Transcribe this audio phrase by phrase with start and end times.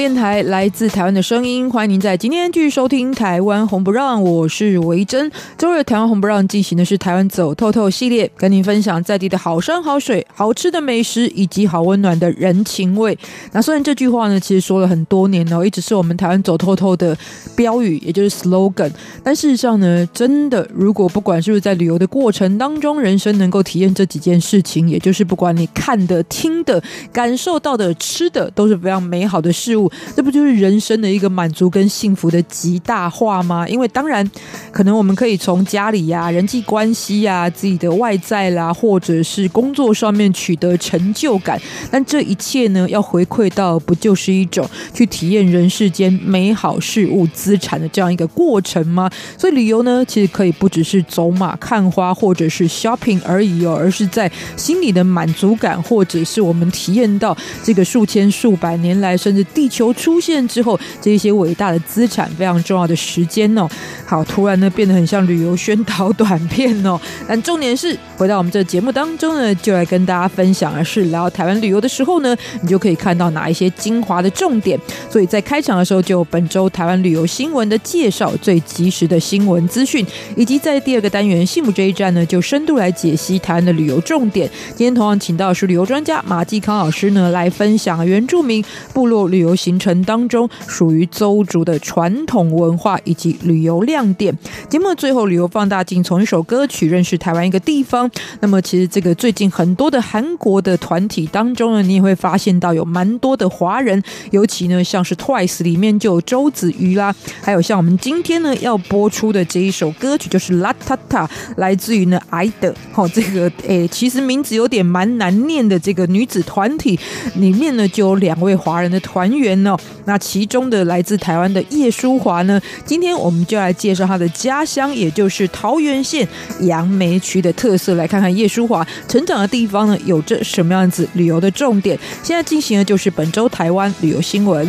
[0.00, 5.30] 电台来自台湾的声音，欢迎您在今天继续收听《台湾红不让》，我是维珍。
[5.58, 13.16] 周日《台湾红不让》进行的是台湾走透透系列，跟您分享在地的好山好水、好吃的美食以及好温暖的人情味。
[13.52, 17.14] 那虽然这句话呢，其实说了很多年了，一直是我们台湾走透透的
[17.54, 18.90] 标语，也就是 slogan。
[19.22, 26.82] 但事实上呢，真的，如果不管是不是在旅游的过程当中，人生能够体验这几件事情，也就是不管你看的、听的、
[27.12, 29.76] 感受到的、吃的，都是非常美好的事。
[29.76, 33.68] 物这不就是人生的一个满足跟幸福的极大化吗？
[33.68, 34.28] 因为当然，
[34.70, 41.60] 可能我们可以从家里呀、人际关系呀、自己的外在啦，或者是工作上面取得成就感，
[41.90, 49.10] 但这一切呢，要回馈到不就是一种去体验人世间美好事物资产的这样一个过程吗？
[49.36, 59.40] 所以旅游呢，其实可以不只是走马看花或者是 shopping 而已哦，而是在心里的满足感，或者是我们体验到这个数千数百年来甚至。
[59.52, 63.66] 地球球出现之后，这一些伟大的资产，非常重要的时间哦。
[64.04, 67.00] 好，突然呢变得很像旅游宣导 短片哦。
[67.26, 74.78] 但重点是，回到我们这节目当中呢，就来跟大家分享的是，来到台湾旅游的时候呢，你就可以看到哪一些精华的重点。
[75.08, 80.04] 所以在开场的时候，就本周台湾旅游新闻的介绍，最及时的新闻资讯，
[80.36, 84.50] 以及在第二个单元幸福这一站呢，就深度来解析台湾的旅游重点。
[84.76, 89.54] 今天同样请到的是旅游专家马继康老师呢，来分享原住民部落旅游。
[89.60, 94.36] 行行程当中属于邹族的传统文化以及旅游亮点。
[94.68, 98.10] 节目最后，旅游放大镜从一首歌曲认识台湾一个地方。
[98.40, 112.74] 那么，其实这个最近很多的韩国的团体当中呢，你也会发现到有蛮多的华人，尤其呢像是 Twice 里面就有周子瑜啦，还有像我们今天呢要播出的这一首歌曲就是《Ratata》，来自于呢 I-DLE。
[112.90, 116.98] 好，这个诶，其实名字有点蛮难念的这个女子团体
[117.36, 119.59] 里面呢就有两位华人的团员。
[120.04, 126.26] 那其中的来自台湾的叶舒华呢，今天我们就来介绍他的家乡，也就是桃园县
[126.60, 131.98] 杨梅区的特色，来看看叶舒华成长的地方呢，有着什么样子旅游的重点。
[132.22, 134.68] 现在进行的就是本周台湾旅游新闻。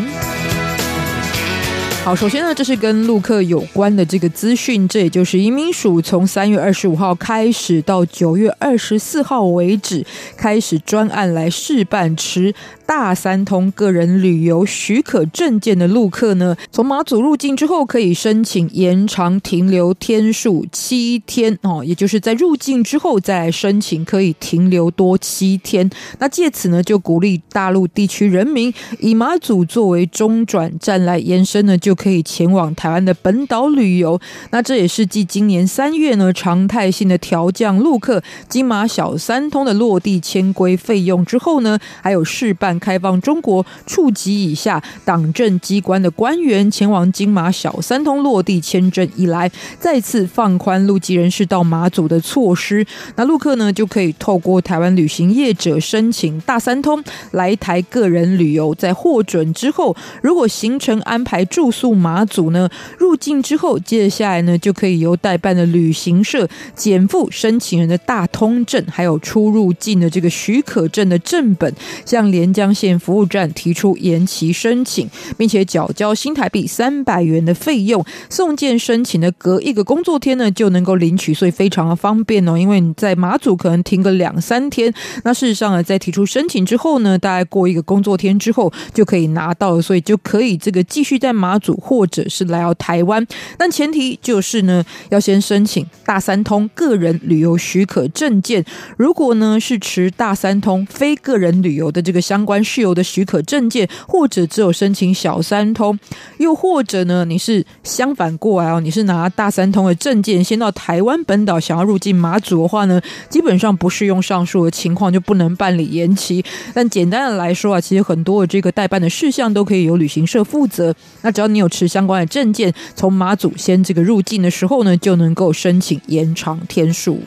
[2.03, 10.03] 好，首先呢，这是跟陆客有关的这个资讯，这也就是移民署从三月二十五号开始到九月二十四号为止，
[10.35, 12.51] 开始专案来试办持
[12.91, 25.89] 大三通个人旅游许可证件的陆客呢，从马祖入境之后，可以申请延长停留天数七天哦，也就是在入境之后再来申请，可以停留多七天。
[26.19, 34.19] 那借此呢，就鼓励大陆地区人民以马祖作为中转站来延伸呢，就可以前往台湾的本岛旅游。
[34.49, 42.80] 那这也是继今年三月呢，常态性的调降陆客金马小三通的落地签规费用之后呢，还有事办。
[42.81, 49.49] 开放中国处级以下党政机关的官员前往金马小三通落地签证以来，
[49.79, 52.85] 再次放宽陆籍人士到马祖的措施。
[53.15, 71.71] 那陆客呢，就可以透过台湾旅行业者申请大三通来台个人旅游，在获准之后，如果行程安排住宿马祖呢，入境之后，接下来呢，就可以由代办的旅行社减负申请人的大通证，还有出入境的这个许可证的正本，
[72.05, 82.57] 向连江县服务站提出延期申请，并且缴交新台币三百元的费用，送件申请的隔一个工作天呢就能够领取，所以非常的方便哦。
[82.57, 84.93] 因为你在马祖可能停个两三天，
[85.23, 93.25] 那事实上呢，在提出申请之后呢，大概过一个工作天之后就可以拿到了，所以就可以这个继续在马祖或者是来到台湾，
[93.57, 98.63] 但前提就是呢要先申请大三通个人旅游许可证件。
[98.97, 102.50] 如果呢是持大三通非个人旅游的这个相关。
[102.51, 105.97] 关事由的许可证件，或者只有申请小三通，
[106.37, 116.43] 又或者呢，你是相反过来哦，你是拿大三通的证件先到台湾本岛，想要入境马祖的话呢，基本上不适用上述的情况，就不能办理延期。
[116.73, 120.93] 但简单的来说啊，其实很多的这个代办的事项都可以由旅行社负责。
[121.21, 127.21] 那只要你有持相关的证件，从马祖先这个入境的时候呢，就能够申请延长天数。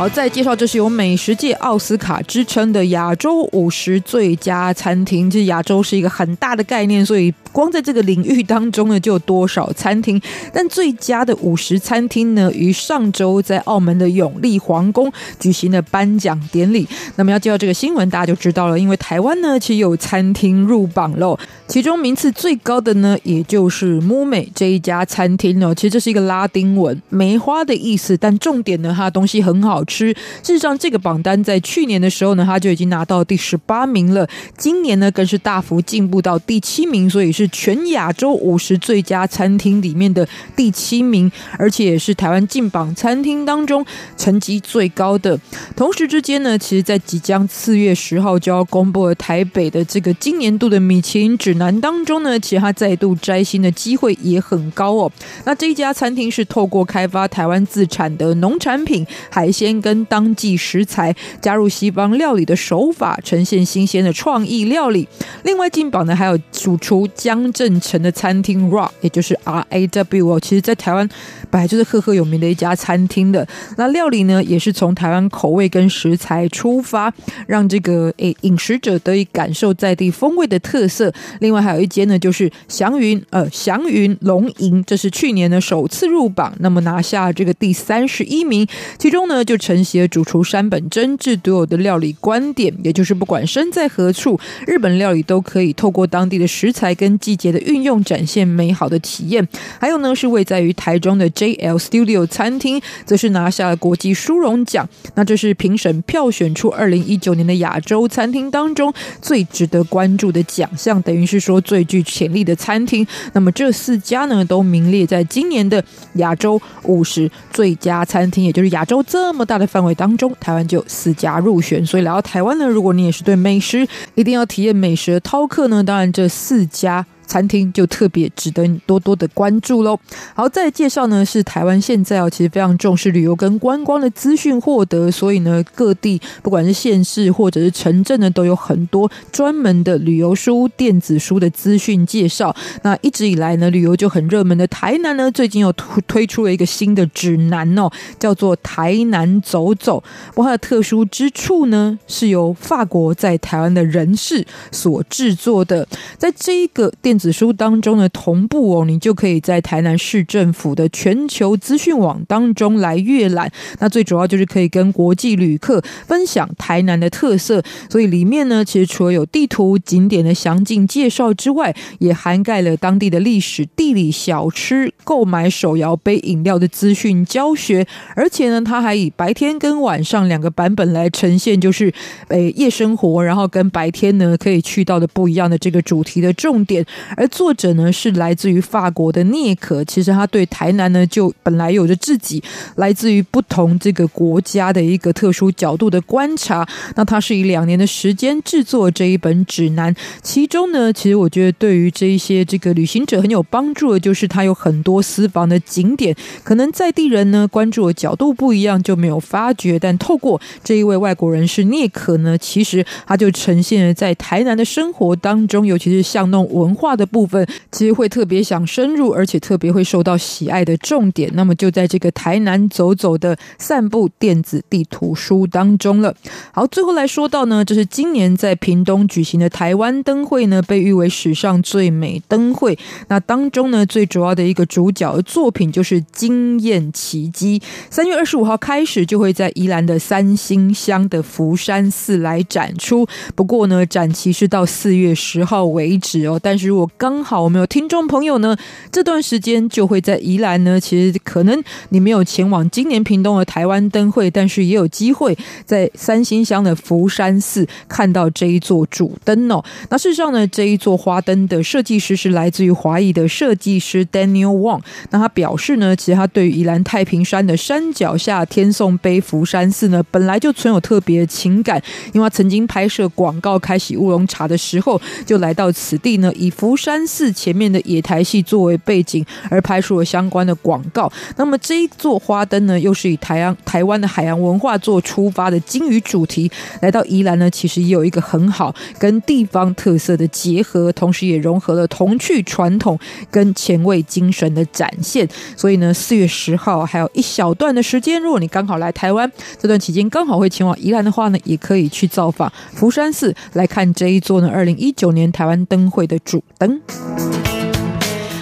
[0.00, 5.28] 好，再介绍，这是由美食界奥斯卡之称的亚洲五十最佳餐厅。
[5.28, 10.20] 这亚洲是一个很大的概念，所以光在这个领域当中呢，就有多少餐厅。
[10.52, 16.86] 但最佳的五十餐厅呢，于上周在澳门的永利皇宫举行了颁奖典礼。
[17.16, 21.38] 那么要介绍这个新闻，大家就知道了，因为台湾呢，其实有餐厅入榜喽。
[21.66, 25.74] 其中名次最高的呢，也就是木美这一家餐厅哦。
[25.74, 28.16] 其实这是一个拉丁文，梅花的意思。
[28.16, 30.12] 但重点呢，它东西很好吃。
[30.42, 34.28] 事实上，这个榜单在去年的时候呢，它就已经拿到第十八名了。
[34.56, 43.84] 今年呢，更是大幅进步到第七名，所以是全亚洲五十最佳餐厅里面的第七名，而且也是台湾进榜餐厅当中
[44.18, 45.40] 成绩最高的。
[45.74, 55.10] 同时之间呢，其实，在即将四月十号就要公布了台北的这个今年度的米其林指南当中呢，其实它再度摘星的机会也很高哦。
[55.46, 59.70] 那这一家餐厅是透过开发台湾自产的农产品、海鲜。
[59.80, 65.08] 跟当季食材加入西方料理的手法，呈现新鲜的创意料理。
[65.44, 70.40] 另外进榜呢，还有主厨江镇城的餐厅 Raw，也就是 R A W 哦。
[70.40, 71.08] 其实，在台湾
[71.48, 73.46] 本来就是赫赫有名的一家餐厅的。
[73.76, 77.14] 那料理呢，也是从台湾口味跟食材出发，
[77.46, 81.12] 让这个诶饮食者得以感受在地风味的特色。
[81.38, 88.66] 另外还有一间呢，就是祥云呃祥云龙吟，这是去年呢首次入榜，那么拿下这个第三十一名。
[88.98, 89.56] 其中呢就。
[89.60, 99.46] 承袭了主厨山本真治独有的料理观点，也就是不管身在何处，日本料理都可以透过当地的食材跟季节的运用，展现美好的体验。
[99.78, 104.88] 还有呢，是位在于台中的 JL Studio 餐厅，则是拿下了国际殊荣奖。
[105.14, 113.06] 那这是评审票选出二零一九年的亚洲餐厅当中最值得关注的奖项，等于是说最具潜力的餐厅。
[113.32, 115.84] 那么这四家呢，都名列在今年的
[116.14, 127.04] 亚洲五十最佳餐厅，也就是亚洲这么大的范围当中，台湾就有四家入选，所以来到台湾呢，如果你也是对美食一定要体验美食的饕客呢，当然这四家。
[127.30, 129.96] 餐厅就特别值得你多多的关注喽。
[130.34, 142.52] 好，再介绍呢是台湾现在哦，其实非常重视旅游跟观光的资讯获得，所以呢各地不管是县市或者是城镇呢，都有很多专门的旅游书、电子书的资讯介绍。
[142.82, 147.88] 那一直以来呢，旅游就很热门的台南呢，最近又推推出了一个新的指南哦，
[148.18, 149.98] 叫做《台南走走》。
[150.34, 155.86] 不过它的特殊之处呢，是由法国在台湾的人士所制作的，
[156.18, 163.52] 在这一个电子书当中的同步哦，你就可以在台南市政府的全球资讯网当中来阅览。
[163.78, 177.86] 那最主要就是可以跟国际旅客分享台南的特色，所以里面呢，其实除了有地图、景点的详尽介绍之外，也涵盖了当地的历史、地理、小吃、购买手摇杯饮料的资讯教学。
[178.16, 181.92] 而且呢，它还以白天跟晚上两个版本来呈现，就是
[182.28, 186.84] 诶夜生活，然后跟白天呢可以去到的不一样的这个主题的重点。
[187.16, 192.42] 而作者呢是来自于法国的聂可，其实他对台南呢就本来有着自己
[192.76, 196.66] 来自于不同这个国家的一个特殊角度的观察。
[196.94, 206.14] 那他是以两年的时间制作这一本指南，其中呢，其实我觉得对于这一些这个旅行者很有帮助的，就是他有很多私房的景点，
[206.44, 216.96] 可能在地人呢关注的角度不一样就没有发觉，但透过这一位外国人是聂可呢，其实他就呈现了在台南的生活当中，尤其是巷弄文化。
[217.00, 226.14] 的部分其实会特别想深入，而且特别会受到喜爱的重点，那么就在这个台南走走的散步电子地图书当中了。
[226.52, 232.78] 好，最后来说到呢，这是今年在屏东举行的台湾灯会呢，被誉为史上最美灯会。
[233.08, 243.06] 那当中呢，最主要的一个主角作品就是《惊艳奇迹》，三月二十五号开始就会在宜兰的三星乡的福山寺来展出。
[243.34, 248.56] 不过呢，展期是到四月十号为止哦，但是如果我刚好我们有听众朋友呢，
[248.90, 250.80] 这段时间就会在宜兰呢。
[250.80, 259.62] 其实可能你没有前往今年屏东的台湾灯会，但是也有机会在三星乡的福山寺看到这一座主灯哦。
[259.90, 264.80] 那事实上呢，这一座花灯的设计师是来自于华裔的设计师 Daniel Wong。
[265.10, 271.82] 那他表示呢，其实他对于宜兰太平山的山脚下天颂碑福山寺呢，本来就存有特别的情感，
[272.14, 281.10] 因为他曾经拍摄广告开启乌龙茶的时候，就来到此地呢，以福福山寺前面的野台戏作为背景而拍出了相关的广告。
[281.36, 286.48] 那么这一座花灯呢，又是以台湾台湾的海洋文化做出发的鲸鱼主题，
[286.80, 292.96] 来到宜兰呢，其实也有一个很好跟地方特色的结合，同时也融合了童趣传统
[293.32, 295.28] 跟前卫精神的展现。
[295.56, 307.69] 所以呢，四月十号还有一小段的时间，如果你刚好来台湾，这段期间刚好会前往宜兰的话呢，也可以去造访福山寺来看这一座呢，二零一九年台湾灯会的主灯。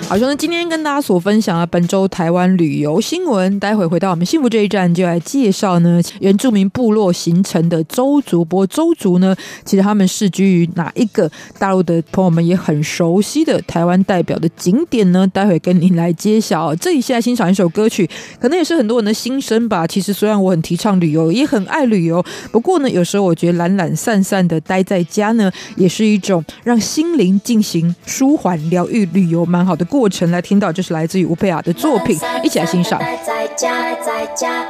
[0.09, 8.43] 好，兄弟，今天跟大家所分享的本周台湾旅游新闻，待会回到我们幸福这一站，就来介绍呢原住民部落形成的邹族。
[8.43, 9.37] 不过邹族呢，
[9.67, 15.27] 其实他们世居于哪一个大陆的朋友们也很熟悉的台湾代表的景点呢？
[15.27, 16.75] 待会跟您来揭晓。
[16.77, 18.09] 这里现在欣赏一首歌曲，
[18.41, 19.87] 可能也是很多人的心声吧。
[19.87, 29.85] 其实虽然我很提倡旅游，也很爱旅游，不过呢，有时候我觉得懒懒散散的待在家呢，也是一种让心灵进行舒缓、疗愈、旅游蛮好的。
[29.99, 33.01] 过程来听到，就是来自于吴佩雅的作品，一起来欣赏。
[33.27, 34.65] 在家，在家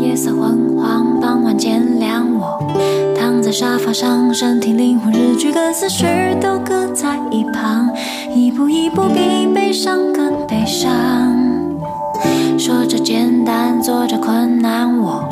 [0.00, 2.56] 夜色昏黄，傍晚渐亮，我
[3.18, 6.06] 躺在沙发上，身体、灵魂、日剧跟思绪
[6.40, 7.92] 都搁在一旁，
[8.32, 10.88] 一步一步比悲伤更悲伤。
[12.56, 15.28] 说着简单，做着困难，我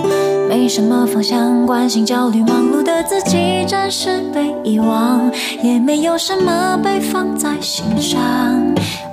[0.50, 5.30] 没什么方向，关心焦虑，忙碌的自己暂时被遗忘，
[5.62, 8.19] 也没有什么被放在心上。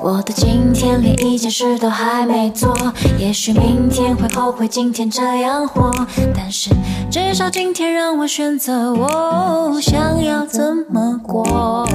[0.01, 2.75] 我的今天连一件事都还没做，
[3.19, 5.91] 也许明天会后悔今天这样活，
[6.35, 6.71] 但是
[7.11, 11.87] 至少今天让我选择我想要怎么过。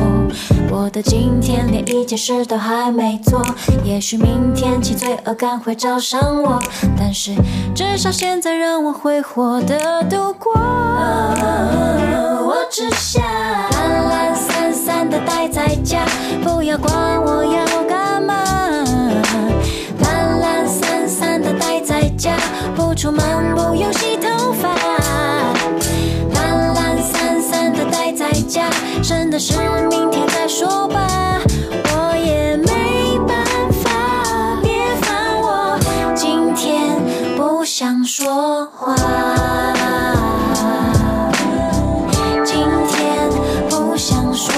[0.70, 3.42] 我的今天连一件事都还没做，
[3.84, 6.60] 也许明天起罪恶感会找上我，
[6.96, 7.32] 但是
[7.74, 10.52] 至少现在让我挥霍活的度过。
[10.54, 16.04] 我只想懒懒散散的待在家，
[16.44, 18.34] 不要管我要干嘛。
[20.00, 22.36] 懒懒散散的待在家，
[22.76, 24.68] 不出门，不用洗头发。
[26.34, 28.68] 懒懒散散的待在家，
[29.02, 29.54] 剩的事
[29.88, 31.40] 明天再说吧。
[37.82, 38.94] 想说话。
[42.44, 43.28] 今天
[43.68, 44.54] 不想说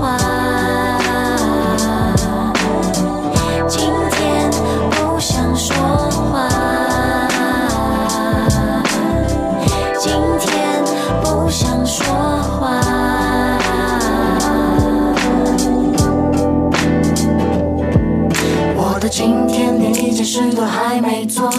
[0.00, 0.16] 话。
[3.68, 4.50] 今天
[4.90, 6.48] 不想说话。
[9.98, 10.10] 今
[10.40, 10.82] 天
[11.22, 12.06] 不想说
[12.42, 12.80] 话。
[18.74, 21.52] 我的今天你一件事都还没做。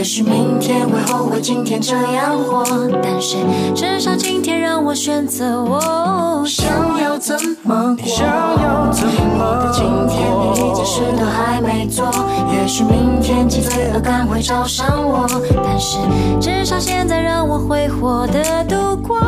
[0.00, 2.64] 也许明天会后悔今天这样活，
[3.02, 3.36] 但是
[3.74, 6.66] 至少今天让我选择我想
[7.02, 8.06] 要怎么过。
[8.06, 9.44] 想要怎么过。
[9.56, 12.06] 的今天连一件事都还没做，
[12.50, 15.28] 也许明天起罪恶感会找上我，
[15.62, 15.98] 但是
[16.40, 19.18] 至少现在让我挥霍的度过。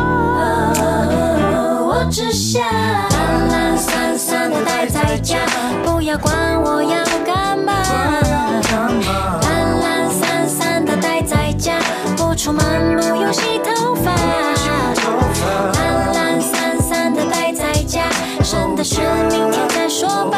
[1.85, 5.37] 我只想懒懒散散的待在家，
[5.85, 7.73] 不要管我要干嘛。
[12.43, 14.11] 出门，不用洗头发。
[15.71, 18.01] 懒懒散散的待在家，
[18.43, 18.99] 剩的事
[19.31, 20.37] 明天再说吧。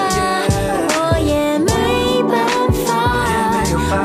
[0.94, 2.38] 我也没办
[2.86, 2.94] 法，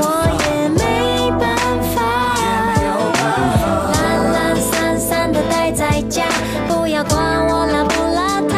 [0.00, 1.46] 我也没办
[1.94, 2.00] 法。
[3.92, 4.00] 懒
[4.32, 6.24] 懒散散的待在家，
[6.68, 8.52] 不要管我邋不邋遢。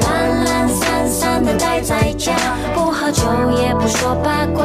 [0.00, 2.32] 懒懒散散的待在家。
[2.74, 3.22] 不喝酒
[3.58, 4.64] 也不说八卦，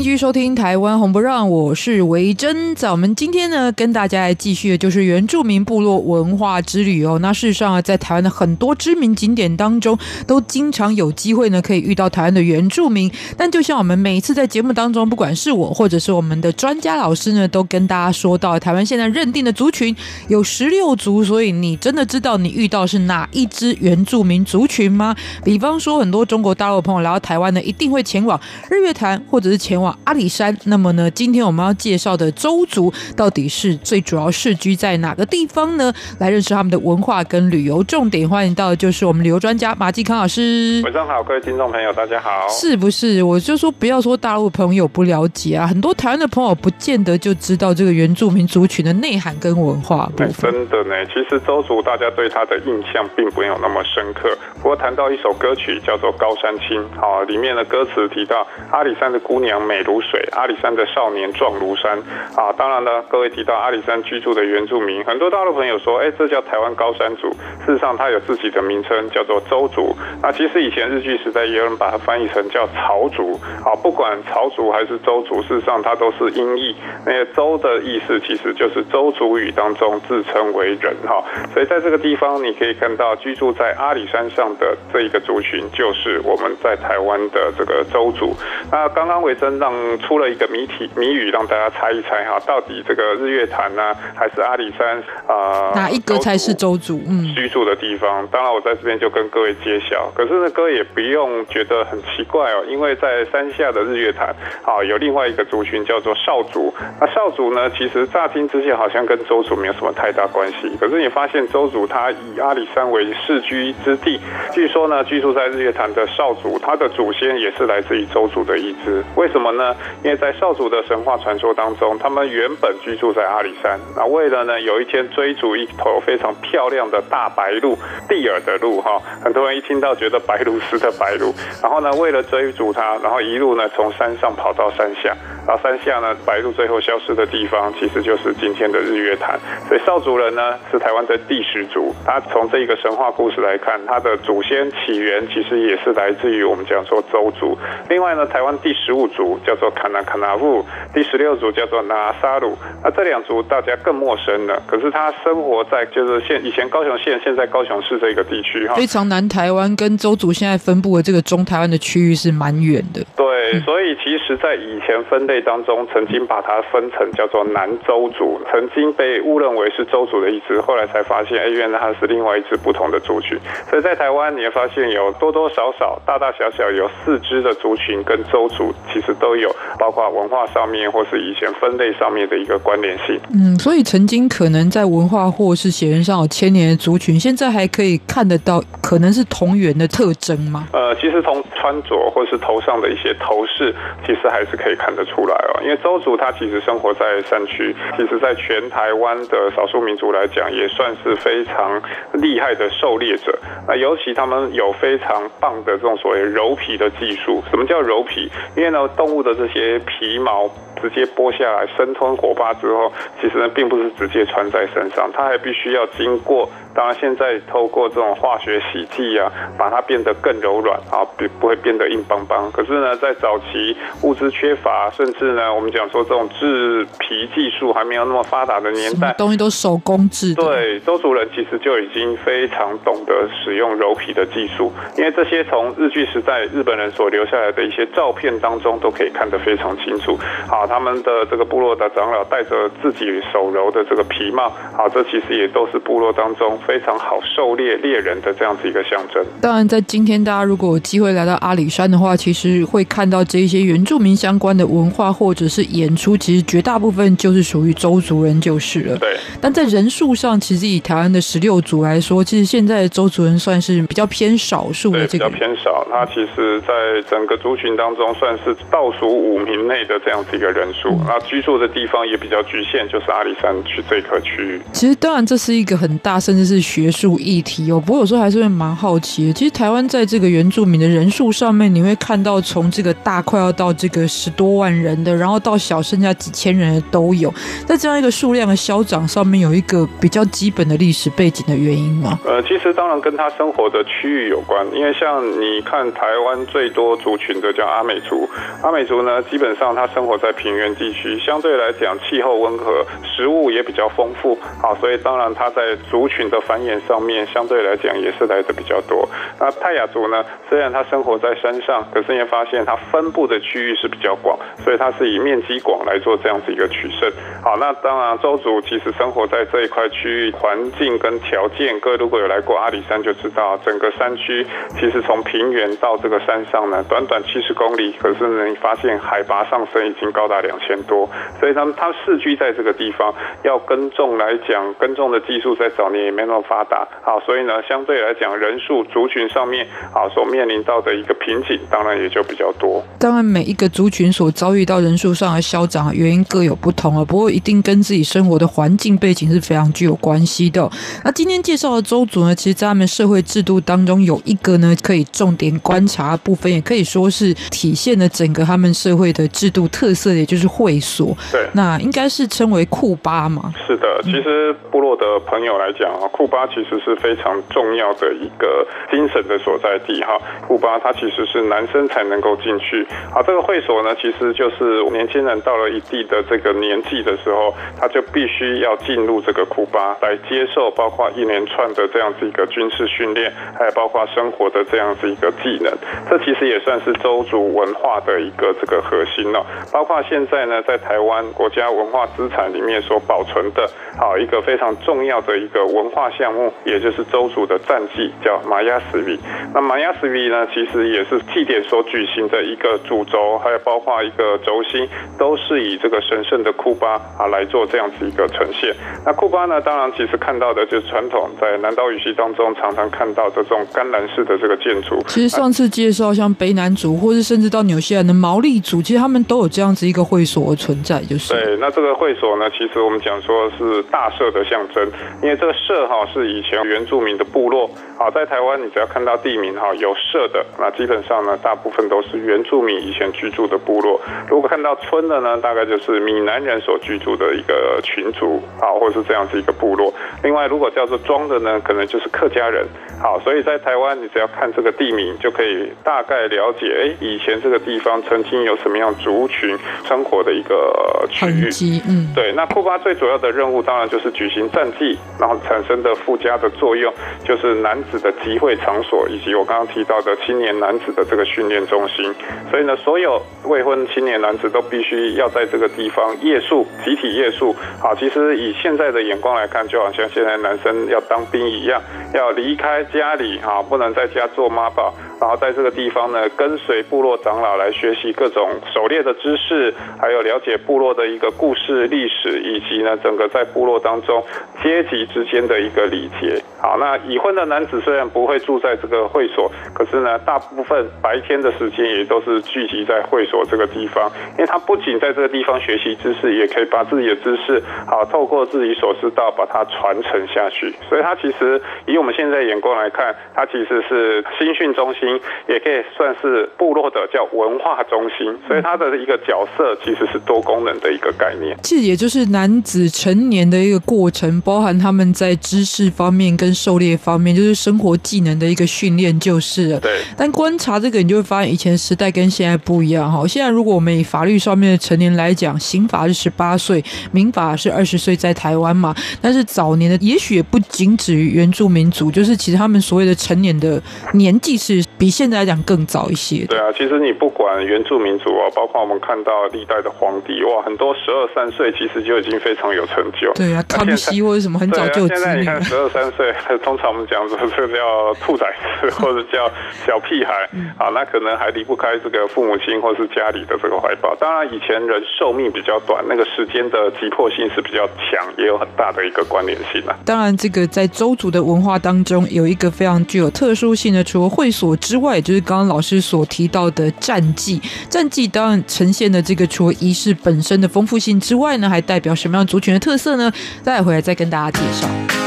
[0.00, 2.74] 继续收听《台湾红不让》，我是维珍。
[2.74, 7.18] 在我们今天呢，跟大家来继续的就是原住民部落文化之旅哦。
[7.18, 13.12] 那事实上啊，在台湾的很多知名景点当中，都经常有机会呢，可以遇到台湾的原住民。
[13.36, 19.94] 但就像我们每一次在节目当中，不管是我或者是我们的专家老师呢，都跟大家说到，台湾现在认定的族群
[20.28, 21.22] 有十六族。
[21.22, 25.14] 所以你真的知道你遇到是哪一支原住民族群吗？
[25.44, 28.40] 比方说，很多中国大陆朋友来到台湾呢，一定会前往
[28.70, 35.92] 日月潭或者是前往阿里山，那么呢，今天我们要介绍的周族到底是最主要世居在哪个地方呢？
[36.18, 38.28] 来认识他们的文化跟旅游重点。
[38.28, 40.80] 欢迎到的就是我们旅游专家马继康老师。
[40.84, 42.46] 晚上好，各位听众朋友，大家好。
[42.48, 43.22] 是不是？
[43.22, 50.10] 我就说不要说大陆朋友不了解啊，很多台湾的朋友不见得就知道这个原住民族群的内涵跟文化。
[50.16, 54.36] 真的呢，其实周族大家对他的印象并没有那么深刻。
[54.56, 61.98] 不过谈到一首歌曲叫做《高山青》，好，里面的歌词提到阿里山的姑娘美如水，阿里山的少年壮如山
[62.36, 62.52] 啊！
[62.56, 67.30] 当然了，各位提到阿里山居住的原住民，很多大陆朋友说，哎，这叫台湾高山族。
[67.64, 69.94] 事实上，它有自己的名称，叫做邹族。
[70.22, 73.38] 那其实以前日据时代也有人把它翻译成叫朝族。
[73.64, 76.74] 好，不管朝族还是邹族，事实上它都是音译。
[77.06, 81.22] 那个邹的意思其实就是邹族语当中自称为人哈。
[81.52, 88.34] 所以在这个地方，你可以看到居住在阿里山上的这一个族群，就是我们在台湾的这个邹族。
[88.70, 95.70] 那刚刚维珍让出了一个谜题谜语，让大家猜一猜哈，到底这个日月潭呢，还是阿里山啊？
[95.70, 97.00] 呃、哪一个才是周族？
[97.08, 98.26] 嗯，居住的地方。
[98.28, 100.10] 当然，我在这边就跟各位揭晓。
[100.14, 104.34] 可是呢，各位也不用觉得很奇怪哦，因为在山下的日月潭
[104.64, 106.72] 啊，有另外一个族群叫做少族。
[107.00, 110.76] 那少族呢，其实乍听之下好像跟周族没有什么太大关系。
[110.80, 114.20] 可是你发现周族他以阿里山为世居之地，
[114.52, 119.02] 据说呢，居住在日月潭的少族，他的祖先也是来自于周族的一支。
[119.16, 119.59] 为什么呢？
[120.02, 123.78] 因为在少主的神话传说当中，他们原本居住在阿里山。
[123.96, 127.76] 那为了呢，有一天追逐一头非常漂亮的大白鹿，
[128.08, 135.14] 蒂尔的鹿哈，很多人一听到觉得白鹭鸶的白鹭，然后呢，为了追逐它，然后一路呢从山上跑到山下。
[135.50, 139.36] 到山下呢，白鹭最后消失的地方，其实就是今天的日月潭。
[139.66, 141.92] 所以邵族人呢，是台湾的第十族。
[142.06, 147.58] 他从这一个神话故事来看，他的祖先起源其实也是来自于我们讲说周族。
[147.88, 152.56] 另外呢，台湾第十五族叫做卡纳卡那富，第十六族叫做拿沙鲁。
[152.84, 154.62] 那这两族大家更陌生了。
[154.68, 158.76] 可是他生活在就是现以前高雄县，现在高雄市这个地区哈。
[158.76, 163.04] 非常南台湾跟周族现在分布的这个中台湾的区域是蛮远的。
[163.16, 165.39] 对，所以其实在以前分类。
[165.42, 173.38] 当中曾经把它分成叫做南州族，曾经被误认为是周族的一支，后来才发现，哎，原来它是另外一支不同的族群。
[173.68, 183.20] 所以在台湾，你会发现有多多少少、大大小小有四支的族群跟周族其实都有，包括文化上面或是以前分类上面的一个关联性。
[183.34, 190.68] 嗯，所以曾经可能在文化或是血缘上有千年的族群，现在还可以看得到，可能是同源的特征吗？
[190.72, 193.74] 呃，其实从穿着或是头上的一些头饰，
[194.06, 195.29] 其实还是可以看得出来。
[195.62, 201.80] 因为周族他其实生活在山区，其实在全台湾的少数民族来讲，也算是非常
[202.14, 203.38] 厉害的狩猎者。
[203.68, 207.42] 那尤其他们有非常棒的这种所谓柔皮的技术。
[207.50, 208.30] 什么叫柔皮？
[208.56, 210.48] 因为呢，动物的这些皮毛
[210.80, 216.48] 直接剥下来，生吞活剥之后，其实呢，并不是直接穿在身上，它还必须要经过。
[216.74, 222.50] 当然，现在透过这种化学洗剂啊，把它变得更柔软啊，不不会变得硬邦邦。
[222.52, 230.32] 可是呢，在早期物资缺乏，甚至呢，我们讲说这种制皮技术还没有那么发达的年代，东西都手工制。
[230.34, 240.16] 对，周族人其实就已经非常懂得使用柔皮的技术，因为这些从日据时代日本人所留下来的一些照片当中都可以看得非常清楚。
[240.46, 246.59] 好，他们的这个部落的长老戴着自己手揉的这个皮帽，好，这其实也都是部落当中。
[246.66, 249.22] 非常好狩猎猎人的这样子一个象征。
[249.40, 258.96] 当然，在今天大家如果有机会来到阿里山的话，其实会看到到这一些原住民相关的文化或者是演出，其实绝大部分就是属于周族人就是了。
[258.98, 259.16] 对。
[259.40, 265.28] 但在人数上，其实以台湾的十六族来说，其实现在周族人算是比较偏少数的这个。
[265.28, 265.84] 比较偏少。
[265.90, 266.72] 他其实，在
[267.10, 270.88] 整个族群当中，算是倒数五名内的这样子一个人数。
[271.06, 274.60] 那、嗯、居住的地方也比较局限，就是阿里山区这一块区域。
[274.72, 277.80] 其实，当然这是一个很大，甚至是学术议题哦。
[277.80, 279.32] 不过有时候还是会蛮好奇。
[279.32, 287.32] 其实台湾在这个原住民的人数上面，你会看到从这个大快要到这个十多万人的，然后到小剩下几千人的都有。
[287.66, 292.18] 在这样一个数量的消长上面，有一个比较基本的历史背景的原因吗？
[292.24, 298.28] 呃，其实当然跟他生活的区域有关，因为像你看台湾最多族群的叫阿美族，
[298.62, 309.08] 阿美族呢，基本上他生活在平原地区，相对来讲气候温和，食物也比较丰富，好，所以当然他在族群的繁衍上面相对来讲也是来的比较多。
[309.38, 317.10] 那泰雅族呢，虽然它生活在山上，可是你发现它分布的区域是比较广，所以它是以面积广来做这样子一个取胜。
[317.42, 324.46] 好，那当然邹族其实生活在这一块区域，环境跟条件，各位如果有来过阿里山就知道，整个山区
[324.78, 342.82] 其实从平原到这个山上呢，短短七十公里，可是呢，你发现海拔上升已经高达两千多，所以他们他世居在这个地方，要耕种来讲，耕种的技术在早年也没那么发达，好，所以呢，相对来讲人数族群上面，啊，所面临到的一个瓶颈，当然也就比较多。
[343.00, 350.70] 当然，每一个族群所遭遇到人数上的消长原因各有不同啊，不过一定跟自己生活的环境背景是非常具有关系的。
[351.04, 361.16] 那今天介绍的周族呢，其实在他们社会制度当中有一个呢，可以重点观察的部分，也可以说是体现了整个他们社会的制度特色，也就是会所。
[361.32, 363.52] 对，那应该是称为库巴嘛？
[363.66, 370.18] 是的，其实部落的朋友来讲啊，库巴其实是非常重要的一个精神的所在地哈。
[370.46, 372.86] 库巴它其实是男生才能够进去。
[373.10, 385.72] 好，这个会所呢，其实就是年轻人到了一定的这个年纪的时候，他就必须要进入这个库巴来接受包括一连串的这样子一个军事训练，还有包括生活的这样子一个技能。
[386.10, 389.42] 这其实也算是周族文化的一个这个核心了。
[389.72, 399.18] 包括现在呢，在台湾国家文化资产里面所保存的，好一个非常重要的一个文化项目，也就是周主的战绩，叫玛雅斯比。
[399.54, 408.74] 那玛雅斯比呢，其实也是祭典所举行的一个主轴，还有包括一个轴心，都是以这个神圣的库巴啊来做这样子一个呈现。
[409.04, 415.00] 那库巴呢，当然其实看到的就是传统在南岛语系当中常常看到这种甘蓝式的这个建筑。
[415.06, 421.32] 其实上次介绍像北南族，或是甚至到纽西兰的毛利族，其实他们都有这样子一个会所的存在，就是。
[421.32, 424.84] 对，那这个会所呢，其实我们讲说是大社的象征，
[425.22, 427.70] 因为这个社哈是以前原住民的部落。
[427.98, 434.00] 好，在台湾你只要看到地名哈有社的，那基本上呢，大部分都是原住民以前居住的部落。
[434.28, 439.92] 如果看到村的呢，大概就是闽南人所居住的一个群族，啊，或者是这样子一个部落。
[440.22, 442.66] 另外，如果叫做庄的呢，可能就是客家人。
[443.02, 451.48] 好，所以在台湾，你只要看这个地名，就可以大概了解，哎，以前这个地方曾经有什么样族群生活的一个区域。
[451.88, 452.32] 嗯，对。
[452.32, 456.92] 那库巴最主要的任务，当然就是举行战祭，然后产生的附加的作用，
[457.24, 462.14] 就是男子的集会场所，以及我刚刚提到的青年男子的这个训练中心。
[462.50, 467.54] 所以呢，所有未婚青年男子都必须要在这个地方夜宿，集体夜宿。
[467.80, 471.80] 好，其实以现在的眼光来看，就好像现在男生要当兵一样，
[472.14, 474.94] 要离开家里，哈，不能在家做妈宝。
[475.20, 484.24] 然后在这个地方呢，跟随部落长老来学习各种狩猎的知识，还有了解部落的一个故事历史，以及呢整个在部落当中
[484.62, 486.42] 阶级之间的一个礼节。
[486.58, 500.74] 好，那已婚的男子虽然不会住在这个会所，可是呢，大部分白天的时间也都是聚集在会所这个地方，因为他不仅在这个地方学习知识，也可以把自己的知识好透过自己所知道把它传承下去。
[500.88, 505.09] 所以，他其实以我们现在眼光来看，他其实是新训中心。
[505.48, 511.56] 也可以算是部落的叫文化中心，所以它的一个角色其实是多功能的一个概念。
[511.62, 519.80] 这也就是男子成年的一个过程，包含他们在知识方面跟狩猎方面，就是生活技能的一个训练，就是了。
[519.80, 520.00] 对。
[520.16, 523.26] 但观察这个，你就会发现以前时代跟现在不一样哈。
[523.26, 528.94] 现在如果我们以法律上面的成年来讲，刑法是十八岁，民法是二十岁，在台湾嘛。
[529.20, 533.82] 但是早年的，也许也不仅止于原住民族，就是其实他们所谓的成年的
[534.14, 534.84] 年纪是。
[535.00, 536.44] 比现在来讲更早一些。
[536.44, 543.32] 对啊，其实你不管原住民族啊，包括我们看到历代的皇帝，哇，很多十二三岁其实就已经非常有成就。
[543.32, 545.20] 对啊，康熙或者什么很早就有子女。
[545.20, 548.44] 现在你看十二三岁， 通常我们讲说这个叫兔崽
[548.82, 549.50] 子 或者叫
[549.86, 550.34] 小屁孩
[550.76, 554.14] 啊，那可能还离不开这个父母亲或是家里的这个怀抱。
[554.20, 559.96] 当然，以前人寿命比较短，那个时间的急迫性是比较强，也有很大的一个关联性啊。
[560.04, 567.62] 当然，这个在周族的文化当中有一个非常具有特殊性的，除了会所之外，就是刚刚老师所提到的战绩。
[567.88, 573.32] 战绩当然呈现的这个除了仪式本身的丰富性之外呢，还代表什么样族群的特色呢？
[573.62, 575.19] 待会儿再跟大家介绍。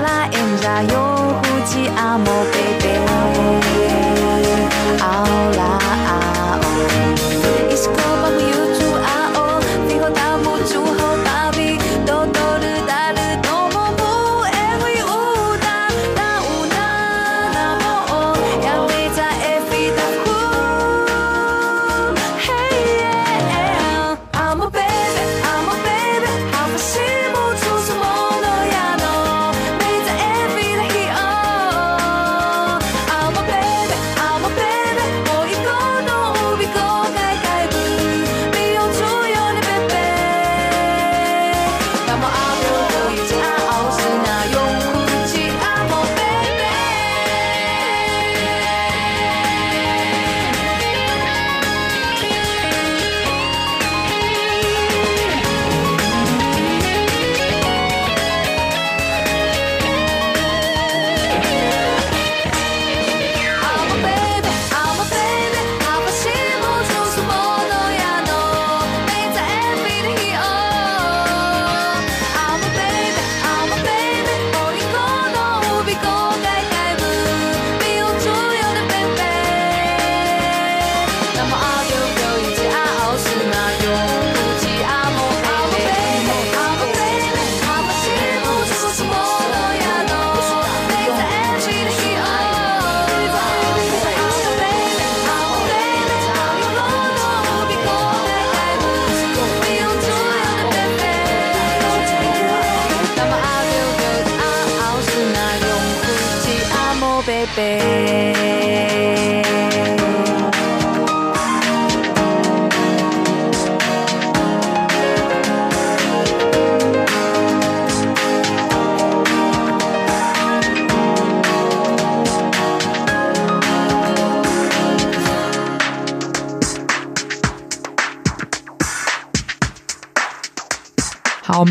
[0.00, 0.86] 来演这场
[1.42, 3.59] 苦情啊，莫 baby。